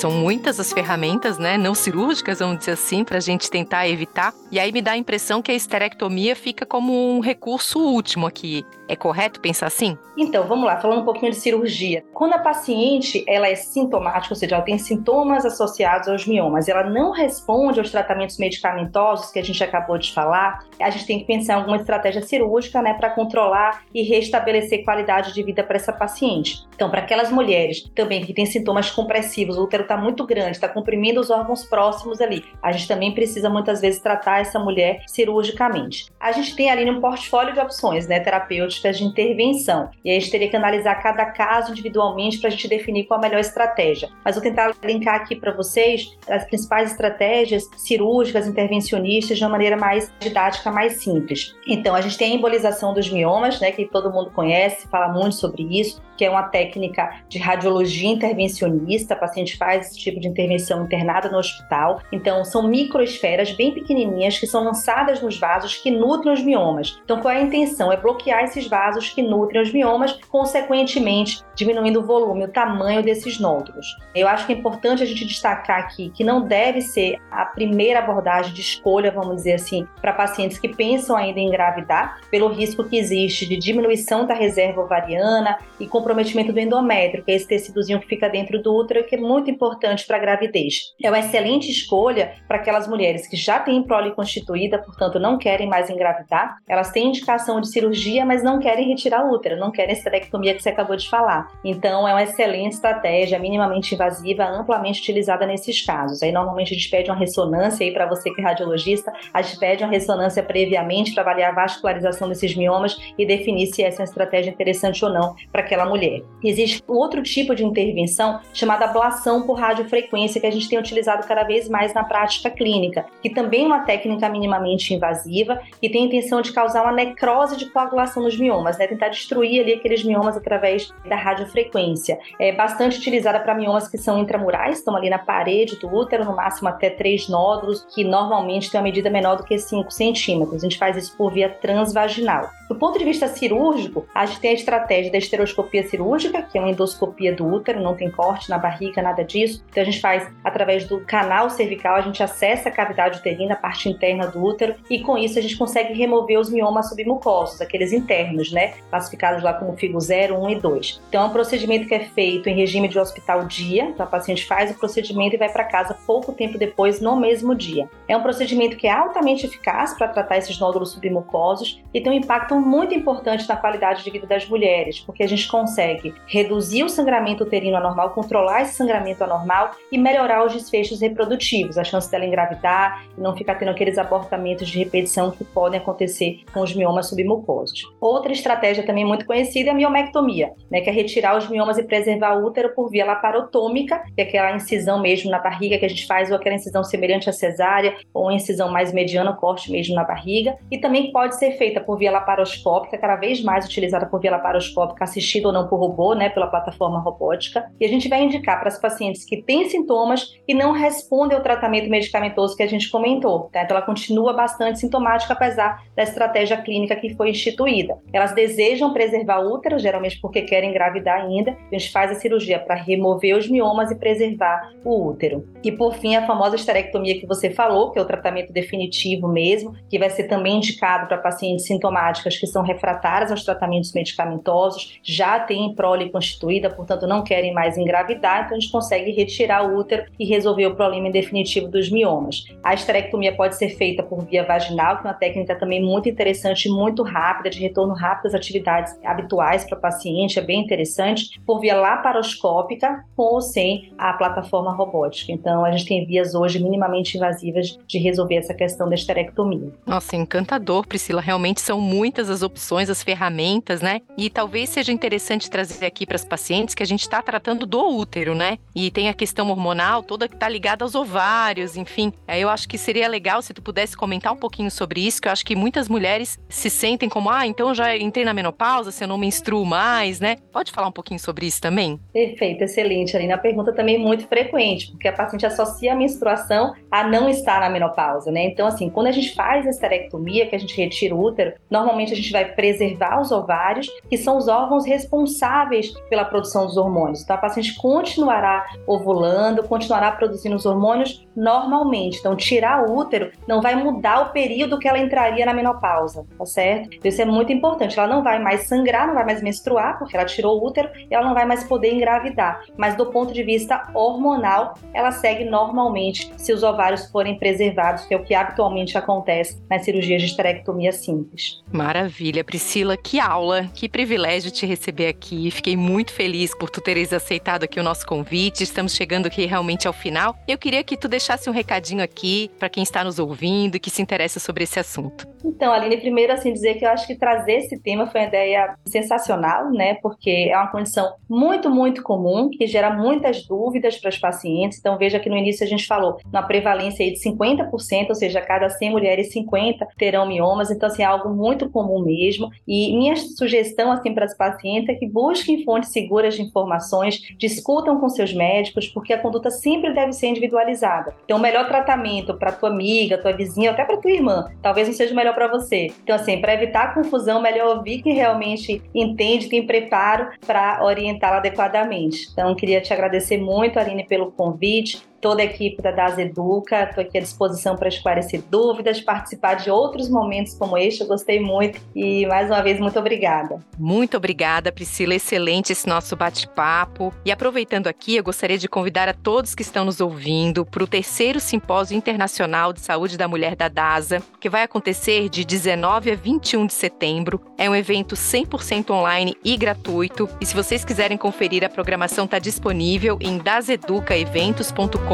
São 0.00 0.10
muitas 0.30 0.60
as 0.60 0.72
ferramentas, 0.72 1.40
né, 1.40 1.58
não 1.58 1.74
cirúrgicas, 1.74 2.38
vamos 2.38 2.58
dizer 2.58 2.70
assim, 2.70 3.02
para 3.02 3.16
a 3.16 3.20
gente 3.20 3.50
tentar 3.50 3.88
evitar. 3.88 4.32
E 4.52 4.60
aí 4.60 4.70
me 4.70 4.80
dá 4.80 4.92
a 4.92 4.96
impressão 4.96 5.42
que 5.42 5.50
a 5.50 5.54
esterectomia 5.54 6.36
fica 6.36 6.64
como 6.64 6.92
um 6.92 7.18
recurso 7.18 7.80
último 7.80 8.28
aqui. 8.28 8.64
É 8.86 8.94
correto 8.94 9.40
pensar 9.40 9.66
assim? 9.66 9.98
Então, 10.16 10.46
vamos 10.46 10.66
lá, 10.66 10.76
falando 10.76 11.02
um 11.02 11.04
pouquinho 11.04 11.30
de 11.30 11.38
cirurgia. 11.38 12.04
Quando 12.12 12.34
a 12.34 12.38
paciente 12.38 13.24
ela 13.26 13.48
é 13.48 13.54
sintomática, 13.54 14.32
ou 14.32 14.36
seja, 14.36 14.56
ela 14.56 14.64
tem 14.64 14.78
sintomas 14.78 15.44
associados 15.44 16.08
aos 16.08 16.26
miomas, 16.26 16.68
ela 16.68 16.82
não 16.84 17.12
responde 17.12 17.78
aos 17.78 17.90
tratamentos 17.90 18.36
medicamentosos 18.38 19.30
que 19.30 19.38
a 19.38 19.44
gente 19.44 19.62
acabou 19.62 19.96
de 19.96 20.12
falar, 20.12 20.64
a 20.80 20.90
gente 20.90 21.06
tem 21.06 21.20
que 21.20 21.24
pensar 21.24 21.54
em 21.54 21.56
alguma 21.56 21.76
estratégia 21.76 22.22
cirúrgica, 22.22 22.82
né, 22.82 22.94
para 22.94 23.10
controlar 23.10 23.84
e 23.94 24.02
restabelecer 24.02 24.84
qualidade 24.84 25.32
de 25.32 25.42
vida 25.42 25.62
para 25.62 25.76
essa 25.76 25.92
paciente. 25.92 26.64
Então, 26.74 26.90
para 26.90 27.00
aquelas 27.00 27.30
mulheres 27.30 27.88
também 27.94 28.24
que 28.24 28.34
têm 28.34 28.46
sintomas 28.46 28.90
compressivos, 28.90 29.56
o 29.56 29.64
útero 29.64 29.84
está 29.84 29.96
muito 29.96 30.19
grande, 30.26 30.52
está 30.52 30.68
comprimindo 30.68 31.20
os 31.20 31.30
órgãos 31.30 31.64
próximos 31.64 32.20
ali, 32.20 32.44
a 32.62 32.72
gente 32.72 32.88
também 32.88 33.12
precisa 33.12 33.48
muitas 33.48 33.80
vezes 33.80 34.00
tratar 34.00 34.40
essa 34.40 34.58
mulher 34.58 35.02
cirurgicamente. 35.06 36.06
A 36.18 36.32
gente 36.32 36.54
tem 36.54 36.70
ali 36.70 36.88
um 36.90 37.00
portfólio 37.00 37.52
de 37.52 37.60
opções, 37.60 38.06
né, 38.06 38.20
terapêuticas 38.20 38.98
de 38.98 39.04
intervenção. 39.04 39.90
E 40.04 40.10
aí 40.10 40.16
a 40.16 40.20
gente 40.20 40.30
teria 40.30 40.48
que 40.48 40.56
analisar 40.56 40.94
cada 40.96 41.26
caso 41.26 41.72
individualmente 41.72 42.38
para 42.38 42.48
a 42.48 42.50
gente 42.50 42.68
definir 42.68 43.04
qual 43.04 43.18
a 43.18 43.22
melhor 43.22 43.40
estratégia. 43.40 44.08
Mas 44.24 44.34
vou 44.34 44.42
tentar 44.42 44.74
linkar 44.84 45.16
aqui 45.16 45.36
para 45.36 45.52
vocês 45.52 46.16
as 46.28 46.44
principais 46.44 46.90
estratégias 46.90 47.64
cirúrgicas, 47.76 48.46
intervencionistas, 48.46 49.38
de 49.38 49.44
uma 49.44 49.50
maneira 49.50 49.76
mais 49.76 50.12
didática, 50.20 50.70
mais 50.70 51.02
simples. 51.02 51.54
Então, 51.66 51.94
a 51.94 52.00
gente 52.00 52.18
tem 52.18 52.32
a 52.32 52.34
embolização 52.36 52.94
dos 52.94 53.10
miomas, 53.10 53.60
né, 53.60 53.72
que 53.72 53.84
todo 53.86 54.12
mundo 54.12 54.30
conhece, 54.30 54.88
fala 54.88 55.08
muito 55.12 55.36
sobre 55.36 55.62
isso, 55.62 56.02
que 56.20 56.24
é 56.26 56.28
uma 56.28 56.42
técnica 56.42 57.14
de 57.30 57.38
radiologia 57.38 58.10
intervencionista. 58.10 59.14
A 59.14 59.16
paciente 59.16 59.56
faz 59.56 59.86
esse 59.86 59.98
tipo 59.98 60.20
de 60.20 60.28
intervenção 60.28 60.84
internada 60.84 61.30
no 61.30 61.38
hospital. 61.38 62.02
Então, 62.12 62.44
são 62.44 62.68
microesferas 62.68 63.52
bem 63.52 63.72
pequenininhas 63.72 64.38
que 64.38 64.46
são 64.46 64.62
lançadas 64.62 65.22
nos 65.22 65.38
vasos 65.38 65.76
que 65.76 65.90
nutrem 65.90 66.34
os 66.34 66.42
miomas. 66.42 67.00
Então, 67.02 67.22
qual 67.22 67.32
é 67.32 67.38
a 67.38 67.42
intenção? 67.42 67.90
É 67.90 67.96
bloquear 67.96 68.44
esses 68.44 68.68
vasos 68.68 69.08
que 69.08 69.22
nutrem 69.22 69.62
os 69.62 69.72
miomas, 69.72 70.12
consequentemente 70.28 71.42
diminuindo 71.54 72.00
o 72.00 72.06
volume, 72.06 72.44
o 72.44 72.52
tamanho 72.52 73.02
desses 73.02 73.40
nódulos. 73.40 73.86
Eu 74.14 74.28
acho 74.28 74.44
que 74.44 74.52
é 74.52 74.56
importante 74.56 75.02
a 75.02 75.06
gente 75.06 75.24
destacar 75.24 75.78
aqui 75.78 76.10
que 76.10 76.22
não 76.22 76.42
deve 76.42 76.82
ser 76.82 77.18
a 77.30 77.46
primeira 77.46 78.00
abordagem 78.00 78.52
de 78.52 78.60
escolha, 78.60 79.10
vamos 79.10 79.36
dizer 79.36 79.54
assim, 79.54 79.88
para 80.02 80.12
pacientes 80.12 80.58
que 80.58 80.68
pensam 80.68 81.16
ainda 81.16 81.40
em 81.40 81.48
engravidar, 81.48 82.20
pelo 82.30 82.48
risco 82.48 82.84
que 82.84 82.98
existe 82.98 83.46
de 83.46 83.56
diminuição 83.56 84.26
da 84.26 84.34
reserva 84.34 84.82
ovariana 84.82 85.58
e 85.78 85.86
comprometimento 85.86 86.09
do 86.52 86.60
endométrio, 86.60 87.24
que 87.24 87.32
é 87.32 87.34
esse 87.34 87.46
tecidozinho 87.46 88.00
que 88.00 88.06
fica 88.06 88.28
dentro 88.28 88.60
do 88.62 88.74
útero, 88.74 89.04
que 89.04 89.14
é 89.14 89.18
muito 89.18 89.50
importante 89.50 90.06
para 90.06 90.16
a 90.16 90.20
gravidez. 90.20 90.94
É 91.02 91.08
uma 91.08 91.18
excelente 91.18 91.70
escolha 91.70 92.34
para 92.46 92.58
aquelas 92.58 92.88
mulheres 92.88 93.26
que 93.26 93.36
já 93.36 93.58
têm 93.58 93.82
prole 93.82 94.14
constituída, 94.14 94.78
portanto 94.78 95.18
não 95.18 95.38
querem 95.38 95.68
mais 95.68 95.88
engravidar. 95.90 96.56
Elas 96.68 96.90
têm 96.90 97.08
indicação 97.08 97.60
de 97.60 97.68
cirurgia, 97.68 98.24
mas 98.24 98.42
não 98.42 98.58
querem 98.58 98.88
retirar 98.88 99.24
o 99.24 99.32
útero, 99.32 99.58
não 99.58 99.70
querem 99.70 99.92
esterectomia 99.92 100.54
que 100.54 100.62
você 100.62 100.70
acabou 100.70 100.96
de 100.96 101.08
falar. 101.08 101.48
Então, 101.64 102.06
é 102.06 102.12
uma 102.12 102.22
excelente 102.22 102.74
estratégia, 102.74 103.38
minimamente 103.38 103.94
invasiva, 103.94 104.44
amplamente 104.44 105.00
utilizada 105.00 105.46
nesses 105.46 105.84
casos. 105.84 106.22
Aí, 106.22 106.32
normalmente, 106.32 106.74
a 106.74 106.76
gente 106.76 106.90
pede 106.90 107.10
uma 107.10 107.18
ressonância 107.18 107.84
aí 107.84 107.92
para 107.92 108.06
você 108.06 108.30
que 108.30 108.40
é 108.40 108.44
radiologista, 108.44 109.12
a 109.32 109.42
gente 109.42 109.58
pede 109.58 109.84
uma 109.84 109.90
ressonância 109.90 110.42
previamente 110.42 111.12
para 111.12 111.22
avaliar 111.22 111.50
a 111.52 111.54
vascularização 111.54 112.28
desses 112.28 112.54
miomas 112.54 112.96
e 113.18 113.26
definir 113.26 113.66
se 113.66 113.82
essa 113.82 113.98
é 113.98 114.02
uma 114.02 114.08
estratégia 114.08 114.50
interessante 114.50 115.04
ou 115.04 115.10
não 115.10 115.34
para 115.52 115.60
aquela 115.60 115.84
mulher. 115.84 115.99
Existe 116.42 116.82
um 116.88 116.94
outro 116.94 117.22
tipo 117.22 117.54
de 117.54 117.64
intervenção 117.64 118.40
chamada 118.52 118.86
ablação 118.86 119.42
por 119.42 119.54
radiofrequência 119.58 120.40
que 120.40 120.46
a 120.46 120.50
gente 120.50 120.68
tem 120.68 120.78
utilizado 120.78 121.26
cada 121.26 121.42
vez 121.42 121.68
mais 121.68 121.92
na 121.92 122.04
prática 122.04 122.50
clínica, 122.50 123.06
que 123.22 123.30
também 123.30 123.64
é 123.64 123.66
uma 123.66 123.80
técnica 123.80 124.28
minimamente 124.28 124.94
invasiva 124.94 125.60
e 125.82 125.88
tem 125.88 126.04
a 126.04 126.06
intenção 126.06 126.40
de 126.40 126.52
causar 126.52 126.82
uma 126.82 126.92
necrose 126.92 127.56
de 127.56 127.66
coagulação 127.70 128.22
nos 128.22 128.38
miomas, 128.38 128.78
né? 128.78 128.86
Tentar 128.86 129.08
destruir 129.08 129.60
ali 129.60 129.74
aqueles 129.74 130.02
miomas 130.02 130.36
através 130.36 130.92
da 131.06 131.16
radiofrequência. 131.16 132.18
É 132.38 132.52
bastante 132.52 132.98
utilizada 132.98 133.40
para 133.40 133.54
miomas 133.54 133.88
que 133.88 133.98
são 133.98 134.18
intramurais, 134.18 134.78
estão 134.78 134.96
ali 134.96 135.10
na 135.10 135.18
parede 135.18 135.76
do 135.76 135.92
útero, 135.92 136.24
no 136.24 136.34
máximo 136.34 136.68
até 136.68 136.90
três 136.90 137.28
nódulos, 137.28 137.86
que 137.94 138.04
normalmente 138.04 138.70
tem 138.70 138.78
uma 138.78 138.84
medida 138.84 139.10
menor 139.10 139.36
do 139.36 139.44
que 139.44 139.58
5 139.58 139.90
centímetros. 139.90 140.62
A 140.62 140.68
gente 140.68 140.78
faz 140.78 140.96
isso 140.96 141.16
por 141.16 141.32
via 141.32 141.48
transvaginal. 141.48 142.59
Do 142.70 142.76
ponto 142.76 142.96
de 142.96 143.04
vista 143.04 143.26
cirúrgico, 143.26 144.06
a 144.14 144.24
gente 144.24 144.38
tem 144.38 144.52
a 144.52 144.54
estratégia 144.54 145.10
da 145.10 145.18
esteroscopia 145.18 145.82
cirúrgica, 145.88 146.40
que 146.40 146.56
é 146.56 146.60
uma 146.60 146.70
endoscopia 146.70 147.34
do 147.34 147.44
útero, 147.44 147.82
não 147.82 147.96
tem 147.96 148.08
corte 148.08 148.48
na 148.48 148.58
barriga, 148.58 149.02
nada 149.02 149.24
disso. 149.24 149.64
Então 149.68 149.82
a 149.82 149.84
gente 149.84 150.00
faz 150.00 150.30
através 150.44 150.84
do 150.86 151.00
canal 151.00 151.50
cervical, 151.50 151.96
a 151.96 152.00
gente 152.00 152.22
acessa 152.22 152.68
a 152.68 152.72
cavidade 152.72 153.18
uterina, 153.18 153.54
a 153.54 153.56
parte 153.56 153.88
interna 153.88 154.28
do 154.28 154.40
útero, 154.40 154.76
e 154.88 155.00
com 155.00 155.18
isso 155.18 155.36
a 155.36 155.42
gente 155.42 155.56
consegue 155.56 155.94
remover 155.94 156.38
os 156.38 156.48
miomas 156.48 156.88
submucosos, 156.90 157.60
aqueles 157.60 157.92
internos, 157.92 158.52
né? 158.52 158.74
Classificados 158.88 159.42
lá 159.42 159.52
como 159.52 159.76
FIGO 159.76 159.98
0, 159.98 160.40
1 160.40 160.50
e 160.50 160.54
2. 160.60 161.02
Então 161.08 161.24
é 161.24 161.26
um 161.26 161.32
procedimento 161.32 161.88
que 161.88 161.94
é 161.96 162.04
feito 162.04 162.48
em 162.48 162.54
regime 162.54 162.86
de 162.86 163.00
hospital 163.00 163.46
dia, 163.46 163.86
então 163.86 164.06
a 164.06 164.08
paciente 164.08 164.46
faz 164.46 164.70
o 164.70 164.78
procedimento 164.78 165.34
e 165.34 165.38
vai 165.38 165.48
para 165.48 165.64
casa 165.64 165.98
pouco 166.06 166.32
tempo 166.32 166.56
depois, 166.56 167.00
no 167.00 167.16
mesmo 167.16 167.52
dia. 167.52 167.90
É 168.06 168.16
um 168.16 168.22
procedimento 168.22 168.76
que 168.76 168.86
é 168.86 168.92
altamente 168.92 169.44
eficaz 169.44 169.92
para 169.94 170.06
tratar 170.06 170.38
esses 170.38 170.56
nódulos 170.60 170.92
submucosos 170.92 171.82
e 171.92 172.00
tem 172.00 172.12
um 172.12 172.14
impacto 172.14 172.59
muito 172.60 172.94
importante 172.94 173.48
na 173.48 173.56
qualidade 173.56 174.04
de 174.04 174.10
vida 174.10 174.26
das 174.26 174.48
mulheres, 174.48 175.00
porque 175.00 175.22
a 175.22 175.28
gente 175.28 175.48
consegue 175.48 176.14
reduzir 176.26 176.84
o 176.84 176.88
sangramento 176.88 177.44
uterino 177.44 177.76
anormal, 177.76 178.10
controlar 178.10 178.62
esse 178.62 178.74
sangramento 178.74 179.24
anormal 179.24 179.72
e 179.90 179.98
melhorar 179.98 180.44
os 180.44 180.52
desfechos 180.52 181.00
reprodutivos, 181.00 181.78
a 181.78 181.84
chance 181.84 182.10
dela 182.10 182.24
engravidar 182.24 183.04
e 183.16 183.20
não 183.20 183.34
ficar 183.34 183.56
tendo 183.56 183.70
aqueles 183.70 183.98
abortamentos 183.98 184.68
de 184.68 184.78
repetição 184.78 185.30
que 185.30 185.44
podem 185.44 185.80
acontecer 185.80 186.40
com 186.52 186.60
os 186.60 186.74
miomas 186.74 187.08
submucosos. 187.08 187.90
Outra 188.00 188.32
estratégia 188.32 188.84
também 188.84 189.04
muito 189.04 189.26
conhecida 189.26 189.70
é 189.70 189.72
a 189.72 189.76
miomectomia, 189.76 190.52
né, 190.70 190.80
que 190.80 190.90
é 190.90 190.92
retirar 190.92 191.36
os 191.36 191.48
miomas 191.48 191.78
e 191.78 191.82
preservar 191.82 192.36
o 192.36 192.46
útero 192.46 192.74
por 192.74 192.90
via 192.90 193.04
laparotômica, 193.04 194.02
que 194.14 194.20
é 194.20 194.24
aquela 194.24 194.54
incisão 194.54 195.00
mesmo 195.00 195.30
na 195.30 195.38
barriga 195.38 195.78
que 195.78 195.84
a 195.84 195.88
gente 195.88 196.06
faz, 196.06 196.30
ou 196.30 196.36
aquela 196.36 196.56
incisão 196.56 196.84
semelhante 196.84 197.28
à 197.28 197.32
cesárea, 197.32 197.96
ou 198.12 198.24
uma 198.24 198.34
incisão 198.34 198.70
mais 198.70 198.92
mediana, 198.92 199.32
corte 199.32 199.70
mesmo 199.70 199.94
na 199.94 200.04
barriga, 200.04 200.56
e 200.70 200.78
também 200.78 201.10
pode 201.12 201.36
ser 201.36 201.52
feita 201.52 201.80
por 201.80 201.96
via 201.96 202.10
laparoscópica 202.10 202.49
laparoscópica, 202.50 202.98
cada 202.98 203.16
vez 203.16 203.42
mais 203.42 203.64
utilizada 203.64 204.06
por 204.06 204.20
via 204.20 204.30
laparoscópica, 204.30 205.04
assistida 205.04 205.48
ou 205.48 205.54
não 205.54 205.68
por 205.68 205.78
robô, 205.78 206.14
né, 206.14 206.28
pela 206.28 206.48
plataforma 206.48 207.00
robótica. 207.00 207.70
E 207.78 207.84
a 207.84 207.88
gente 207.88 208.08
vai 208.08 208.22
indicar 208.22 208.58
para 208.58 208.68
as 208.68 208.78
pacientes 208.78 209.24
que 209.24 209.42
têm 209.42 209.68
sintomas 209.68 210.34
e 210.46 210.54
não 210.54 210.72
respondem 210.72 211.36
ao 211.36 211.42
tratamento 211.42 211.88
medicamentoso 211.88 212.56
que 212.56 212.62
a 212.62 212.66
gente 212.66 212.90
comentou. 212.90 213.50
Tá? 213.52 213.62
Então, 213.62 213.76
ela 213.76 213.86
continua 213.86 214.32
bastante 214.32 214.80
sintomática, 214.80 215.32
apesar 215.32 215.82
da 215.94 216.02
estratégia 216.02 216.56
clínica 216.56 216.96
que 216.96 217.14
foi 217.14 217.30
instituída. 217.30 217.98
Elas 218.12 218.34
desejam 218.34 218.92
preservar 218.92 219.40
o 219.40 219.54
útero, 219.54 219.78
geralmente 219.78 220.20
porque 220.20 220.42
querem 220.42 220.70
engravidar 220.70 221.20
ainda. 221.20 221.56
A 221.70 221.78
gente 221.78 221.92
faz 221.92 222.10
a 222.10 222.14
cirurgia 222.14 222.58
para 222.58 222.74
remover 222.74 223.36
os 223.36 223.48
miomas 223.48 223.90
e 223.90 223.94
preservar 223.94 224.70
o 224.84 225.08
útero. 225.08 225.46
E, 225.62 225.70
por 225.70 225.94
fim, 225.94 226.16
a 226.16 226.26
famosa 226.26 226.56
esterectomia 226.56 227.18
que 227.18 227.26
você 227.26 227.50
falou, 227.50 227.90
que 227.90 227.98
é 227.98 228.02
o 228.02 228.06
tratamento 228.06 228.52
definitivo 228.52 229.28
mesmo, 229.28 229.74
que 229.88 229.98
vai 229.98 230.10
ser 230.10 230.24
também 230.24 230.56
indicado 230.56 231.06
para 231.06 231.18
pacientes 231.18 231.66
sintomáticas 231.66 232.39
que 232.40 232.46
são 232.46 232.62
refratárias 232.62 233.30
aos 233.30 233.44
tratamentos 233.44 233.92
medicamentosos, 233.92 234.98
já 235.02 235.38
têm 235.40 235.74
prole 235.74 236.10
constituída, 236.10 236.70
portanto 236.70 237.06
não 237.06 237.22
querem 237.22 237.52
mais 237.52 237.76
engravidar, 237.76 238.44
então 238.44 238.56
a 238.56 238.60
gente 238.60 238.72
consegue 238.72 239.10
retirar 239.10 239.64
o 239.64 239.76
útero 239.76 240.04
e 240.18 240.24
resolver 240.24 240.66
o 240.66 240.74
problema 240.74 241.10
definitivo 241.10 241.68
dos 241.68 241.90
miomas. 241.90 242.44
A 242.62 242.74
esterectomia 242.74 243.34
pode 243.34 243.56
ser 243.56 243.70
feita 243.70 244.02
por 244.02 244.24
via 244.24 244.44
vaginal, 244.44 244.98
que 244.98 245.06
é 245.06 245.10
uma 245.10 245.14
técnica 245.14 245.54
também 245.54 245.82
muito 245.82 246.08
interessante 246.08 246.68
muito 246.68 247.02
rápida, 247.02 247.50
de 247.50 247.60
retorno 247.60 247.94
rápido 247.94 248.26
às 248.26 248.34
atividades 248.34 248.98
habituais 249.04 249.64
para 249.64 249.78
o 249.78 249.80
paciente, 249.80 250.38
é 250.38 250.42
bem 250.42 250.60
interessante, 250.60 251.40
por 251.44 251.60
via 251.60 251.76
laparoscópica, 251.76 253.04
com 253.16 253.30
ou 253.30 253.40
sem 253.40 253.92
a 253.96 254.12
plataforma 254.12 254.72
robótica. 254.72 255.32
Então, 255.32 255.64
a 255.64 255.70
gente 255.70 255.86
tem 255.86 256.04
vias 256.04 256.34
hoje 256.34 256.62
minimamente 256.62 257.16
invasivas 257.16 257.78
de 257.86 257.98
resolver 257.98 258.36
essa 258.36 258.52
questão 258.52 258.88
da 258.88 258.94
esterectomia. 258.94 259.72
Nossa, 259.86 260.16
encantador, 260.16 260.86
Priscila. 260.86 261.20
Realmente 261.20 261.60
são 261.60 261.80
muitas 261.80 262.19
as 262.28 262.42
opções, 262.42 262.90
as 262.90 263.02
ferramentas, 263.02 263.80
né? 263.80 264.00
E 264.18 264.28
talvez 264.28 264.68
seja 264.68 264.92
interessante 264.92 265.48
trazer 265.48 265.86
aqui 265.86 266.04
para 266.04 266.16
as 266.16 266.24
pacientes 266.24 266.74
que 266.74 266.82
a 266.82 266.86
gente 266.86 267.02
está 267.02 267.22
tratando 267.22 267.64
do 267.64 267.80
útero, 267.96 268.34
né? 268.34 268.58
E 268.74 268.90
tem 268.90 269.08
a 269.08 269.14
questão 269.14 269.48
hormonal 269.48 270.02
toda 270.02 270.28
que 270.28 270.34
está 270.34 270.48
ligada 270.48 270.84
aos 270.84 270.94
ovários, 270.94 271.76
enfim. 271.76 272.12
Eu 272.28 272.48
acho 272.48 272.68
que 272.68 272.76
seria 272.76 273.08
legal 273.08 273.40
se 273.40 273.54
tu 273.54 273.62
pudesse 273.62 273.96
comentar 273.96 274.32
um 274.32 274.36
pouquinho 274.36 274.70
sobre 274.70 275.06
isso, 275.06 275.22
que 275.22 275.28
eu 275.28 275.32
acho 275.32 275.44
que 275.44 275.54
muitas 275.54 275.88
mulheres 275.88 276.38
se 276.48 276.68
sentem 276.68 277.08
como, 277.08 277.30
ah, 277.30 277.46
então 277.46 277.68
eu 277.68 277.74
já 277.74 277.96
entrei 277.96 278.24
na 278.24 278.34
menopausa, 278.34 278.90
se 278.90 279.04
eu 279.04 279.08
não 279.08 279.16
menstruo 279.16 279.64
mais, 279.64 280.20
né? 280.20 280.36
Pode 280.52 280.72
falar 280.72 280.88
um 280.88 280.92
pouquinho 280.92 281.20
sobre 281.20 281.46
isso 281.46 281.60
também? 281.60 282.00
Perfeito, 282.12 282.64
excelente, 282.64 283.16
Aline. 283.16 283.32
A 283.32 283.38
pergunta 283.38 283.72
também 283.72 283.96
é 283.96 283.98
muito 283.98 284.26
frequente, 284.26 284.90
porque 284.90 285.08
a 285.08 285.12
paciente 285.12 285.46
associa 285.46 285.92
a 285.92 285.96
menstruação 285.96 286.74
a 286.90 287.04
não 287.04 287.28
estar 287.28 287.60
na 287.60 287.70
menopausa, 287.70 288.30
né? 288.30 288.44
Então, 288.44 288.66
assim, 288.66 288.90
quando 288.90 289.06
a 289.06 289.12
gente 289.12 289.34
faz 289.34 289.66
a 289.66 289.70
esterectomia, 289.70 290.46
que 290.46 290.56
a 290.56 290.58
gente 290.58 290.76
retira 290.76 291.14
o 291.14 291.22
útero, 291.22 291.54
normalmente 291.70 292.09
a 292.12 292.16
gente 292.16 292.32
vai 292.32 292.44
preservar 292.44 293.20
os 293.20 293.30
ovários, 293.32 293.88
que 294.08 294.16
são 294.16 294.36
os 294.36 294.48
órgãos 294.48 294.86
responsáveis 294.86 295.92
pela 296.08 296.24
produção 296.24 296.66
dos 296.66 296.76
hormônios. 296.76 297.22
Então, 297.22 297.36
a 297.36 297.40
paciente 297.40 297.76
continuará 297.76 298.66
ovulando, 298.86 299.62
continuará 299.64 300.12
produzindo 300.12 300.56
os 300.56 300.66
hormônios 300.66 301.26
normalmente. 301.34 302.18
Então, 302.18 302.36
tirar 302.36 302.88
o 302.88 302.96
útero 302.96 303.30
não 303.46 303.60
vai 303.60 303.74
mudar 303.74 304.20
o 304.20 304.32
período 304.32 304.78
que 304.78 304.88
ela 304.88 304.98
entraria 304.98 305.46
na 305.46 305.54
menopausa, 305.54 306.26
tá 306.38 306.46
certo? 306.46 306.90
Então, 306.94 307.08
isso 307.08 307.22
é 307.22 307.24
muito 307.24 307.52
importante. 307.52 307.98
Ela 307.98 308.08
não 308.08 308.22
vai 308.22 308.38
mais 308.38 308.66
sangrar, 308.66 309.06
não 309.06 309.14
vai 309.14 309.24
mais 309.24 309.42
menstruar, 309.42 309.98
porque 309.98 310.16
ela 310.16 310.26
tirou 310.26 310.58
o 310.58 310.66
útero 310.66 310.90
e 311.10 311.14
ela 311.14 311.26
não 311.26 311.34
vai 311.34 311.44
mais 311.44 311.64
poder 311.64 311.92
engravidar. 311.92 312.62
Mas, 312.76 312.96
do 312.96 313.06
ponto 313.06 313.32
de 313.32 313.42
vista 313.42 313.88
hormonal, 313.94 314.74
ela 314.92 315.12
segue 315.12 315.44
normalmente 315.44 316.32
se 316.36 316.52
os 316.52 316.62
ovários 316.62 317.10
forem 317.10 317.38
preservados, 317.38 318.04
que 318.04 318.14
é 318.14 318.16
o 318.16 318.22
que 318.22 318.34
habitualmente 318.34 318.96
acontece 318.96 319.62
nas 319.68 319.84
cirurgias 319.84 320.22
de 320.22 320.28
esterectomia 320.28 320.92
simples. 320.92 321.62
Maravilha, 321.72 321.99
Priscila, 322.44 322.96
que 322.96 323.20
aula, 323.20 323.64
que 323.74 323.88
privilégio 323.88 324.50
te 324.50 324.64
receber 324.64 325.08
aqui. 325.08 325.50
Fiquei 325.50 325.76
muito 325.76 326.12
feliz 326.12 326.56
por 326.56 326.70
tu 326.70 326.80
teres 326.80 327.12
aceitado 327.12 327.64
aqui 327.64 327.78
o 327.78 327.82
nosso 327.82 328.06
convite. 328.06 328.62
Estamos 328.62 328.94
chegando 328.94 329.26
aqui 329.26 329.44
realmente 329.46 329.86
ao 329.86 329.92
final. 329.92 330.36
Eu 330.46 330.58
queria 330.58 330.82
que 330.82 330.96
tu 330.96 331.08
deixasse 331.08 331.48
um 331.50 331.52
recadinho 331.52 332.02
aqui 332.02 332.50
para 332.58 332.68
quem 332.68 332.82
está 332.82 333.04
nos 333.04 333.18
ouvindo 333.18 333.76
e 333.76 333.80
que 333.80 333.90
se 333.90 334.00
interessa 334.02 334.40
sobre 334.40 334.64
esse 334.64 334.78
assunto. 334.78 335.26
Então, 335.44 335.72
Aline, 335.72 335.96
primeiro 335.96 336.32
assim 336.32 336.52
dizer 336.52 336.74
que 336.74 336.84
eu 336.84 336.90
acho 336.90 337.06
que 337.06 337.14
trazer 337.14 337.52
esse 337.52 337.78
tema 337.78 338.06
foi 338.06 338.20
uma 338.20 338.26
ideia 338.28 338.74
sensacional, 338.86 339.70
né? 339.70 339.94
Porque 339.94 340.48
é 340.50 340.56
uma 340.56 340.70
condição 340.70 341.14
muito, 341.28 341.70
muito 341.70 342.02
comum 342.02 342.50
que 342.50 342.66
gera 342.66 342.90
muitas 342.90 343.46
dúvidas 343.46 343.96
para 343.98 344.10
os 344.10 344.18
pacientes. 344.18 344.78
Então, 344.78 344.98
veja 344.98 345.18
que 345.18 345.30
no 345.30 345.36
início 345.36 345.64
a 345.64 345.68
gente 345.68 345.86
falou 345.86 346.18
uma 346.26 346.42
prevalência 346.42 347.04
de 347.04 347.18
50%, 347.18 348.08
ou 348.08 348.14
seja, 348.14 348.40
cada 348.40 348.68
100 348.68 348.90
mulheres 348.90 349.32
50 349.32 349.86
terão 349.96 350.26
miomas. 350.26 350.70
Então, 350.70 350.88
assim, 350.88 351.02
é 351.02 351.06
algo 351.06 351.30
muito 351.30 351.68
comum 351.70 351.89
mesmo. 351.98 352.50
E 352.68 352.94
minha 352.96 353.16
sugestão 353.16 353.90
assim 353.90 354.12
para 354.12 354.26
as 354.26 354.36
pacientes 354.36 354.90
é 354.90 354.94
que 354.94 355.06
busquem 355.06 355.64
fontes 355.64 355.90
seguras 355.90 356.34
de 356.34 356.42
informações, 356.42 357.20
discutam 357.38 357.98
com 357.98 358.08
seus 358.08 358.32
médicos, 358.34 358.86
porque 358.88 359.12
a 359.12 359.18
conduta 359.18 359.50
sempre 359.50 359.92
deve 359.94 360.12
ser 360.12 360.28
individualizada. 360.28 361.14
Então, 361.24 361.38
o 361.38 361.40
melhor 361.40 361.66
tratamento 361.66 362.34
para 362.34 362.52
tua 362.52 362.68
amiga, 362.68 363.18
tua 363.18 363.32
vizinha, 363.32 363.70
até 363.70 363.84
para 363.84 363.96
tua 363.96 364.10
irmã, 364.10 364.50
talvez 364.62 364.86
não 364.86 364.94
seja 364.94 365.12
o 365.12 365.16
melhor 365.16 365.30
melhor 365.30 365.34
para 365.34 365.48
você. 365.48 365.88
Então, 366.02 366.14
assim, 366.14 366.40
para 366.40 366.54
evitar 366.54 366.94
confusão, 366.94 367.40
melhor 367.40 367.76
ouvir 367.76 368.02
quem 368.02 368.14
realmente 368.14 368.82
entende, 368.94 369.48
tem 369.48 369.66
preparo 369.66 370.28
para 370.46 370.82
orientá-la 370.84 371.38
adequadamente. 371.38 372.28
Então, 372.32 372.54
queria 372.54 372.80
te 372.80 372.92
agradecer 372.92 373.38
muito, 373.38 373.78
Aline, 373.78 374.04
pelo 374.04 374.32
convite 374.32 375.09
toda 375.20 375.42
a 375.42 375.44
equipe 375.44 375.82
da 375.82 375.90
DAS 375.90 376.18
Educa. 376.18 376.84
Estou 376.84 377.02
aqui 377.04 377.18
à 377.18 377.20
disposição 377.20 377.76
para 377.76 377.88
esclarecer 377.88 378.42
dúvidas, 378.50 379.00
participar 379.00 379.54
de 379.54 379.70
outros 379.70 380.08
momentos 380.08 380.54
como 380.54 380.76
este. 380.76 381.02
Eu 381.02 381.06
gostei 381.06 381.38
muito 381.38 381.80
e, 381.94 382.26
mais 382.26 382.48
uma 382.48 382.62
vez, 382.62 382.80
muito 382.80 382.98
obrigada. 382.98 383.58
Muito 383.78 384.16
obrigada, 384.16 384.72
Priscila. 384.72 385.14
Excelente 385.14 385.72
esse 385.72 385.86
nosso 385.86 386.16
bate-papo. 386.16 387.12
E 387.24 387.30
aproveitando 387.30 387.86
aqui, 387.86 388.16
eu 388.16 388.24
gostaria 388.24 388.58
de 388.58 388.68
convidar 388.68 389.08
a 389.08 389.14
todos 389.14 389.54
que 389.54 389.62
estão 389.62 389.84
nos 389.84 390.00
ouvindo 390.00 390.64
para 390.64 390.84
o 390.84 390.86
terceiro 390.86 391.38
Simpósio 391.40 391.96
Internacional 391.96 392.72
de 392.72 392.80
Saúde 392.80 393.18
da 393.18 393.28
Mulher 393.28 393.54
da 393.54 393.68
DASA, 393.68 394.22
que 394.40 394.48
vai 394.48 394.62
acontecer 394.62 395.28
de 395.28 395.44
19 395.44 396.12
a 396.12 396.14
21 396.14 396.66
de 396.66 396.72
setembro. 396.72 397.40
É 397.58 397.68
um 397.68 397.74
evento 397.74 398.14
100% 398.14 398.90
online 398.90 399.36
e 399.44 399.56
gratuito. 399.56 400.28
E 400.40 400.46
se 400.46 400.54
vocês 400.54 400.84
quiserem 400.84 401.18
conferir, 401.18 401.64
a 401.64 401.68
programação 401.68 402.24
está 402.24 402.38
disponível 402.38 403.18
em 403.20 403.38
daseducaeventos.com 403.38 405.09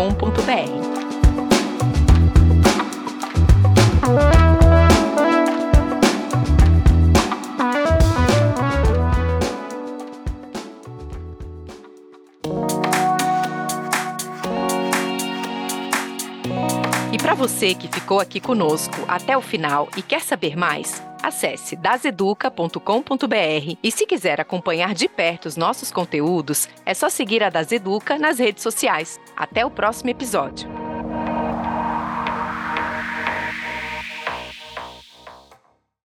e 17.10 17.18
para 17.18 17.32
você 17.32 17.74
que 17.74 17.88
ficou 17.88 18.20
aqui 18.20 18.38
conosco 18.38 18.96
até 19.08 19.34
o 19.34 19.40
final 19.40 19.88
e 19.96 20.02
quer 20.02 20.20
saber 20.20 20.54
mais, 20.54 21.02
Acesse 21.26 21.74
daseduca.com.br 21.74 23.76
e 23.82 23.90
se 23.90 24.06
quiser 24.06 24.40
acompanhar 24.40 24.94
de 24.94 25.08
perto 25.08 25.46
os 25.46 25.56
nossos 25.56 25.90
conteúdos, 25.90 26.68
é 26.86 26.94
só 26.94 27.08
seguir 27.08 27.42
a 27.42 27.50
Daseduca 27.50 28.16
nas 28.16 28.38
redes 28.38 28.62
sociais. 28.62 29.18
Até 29.36 29.66
o 29.66 29.70
próximo 29.70 30.10
episódio. 30.10 30.85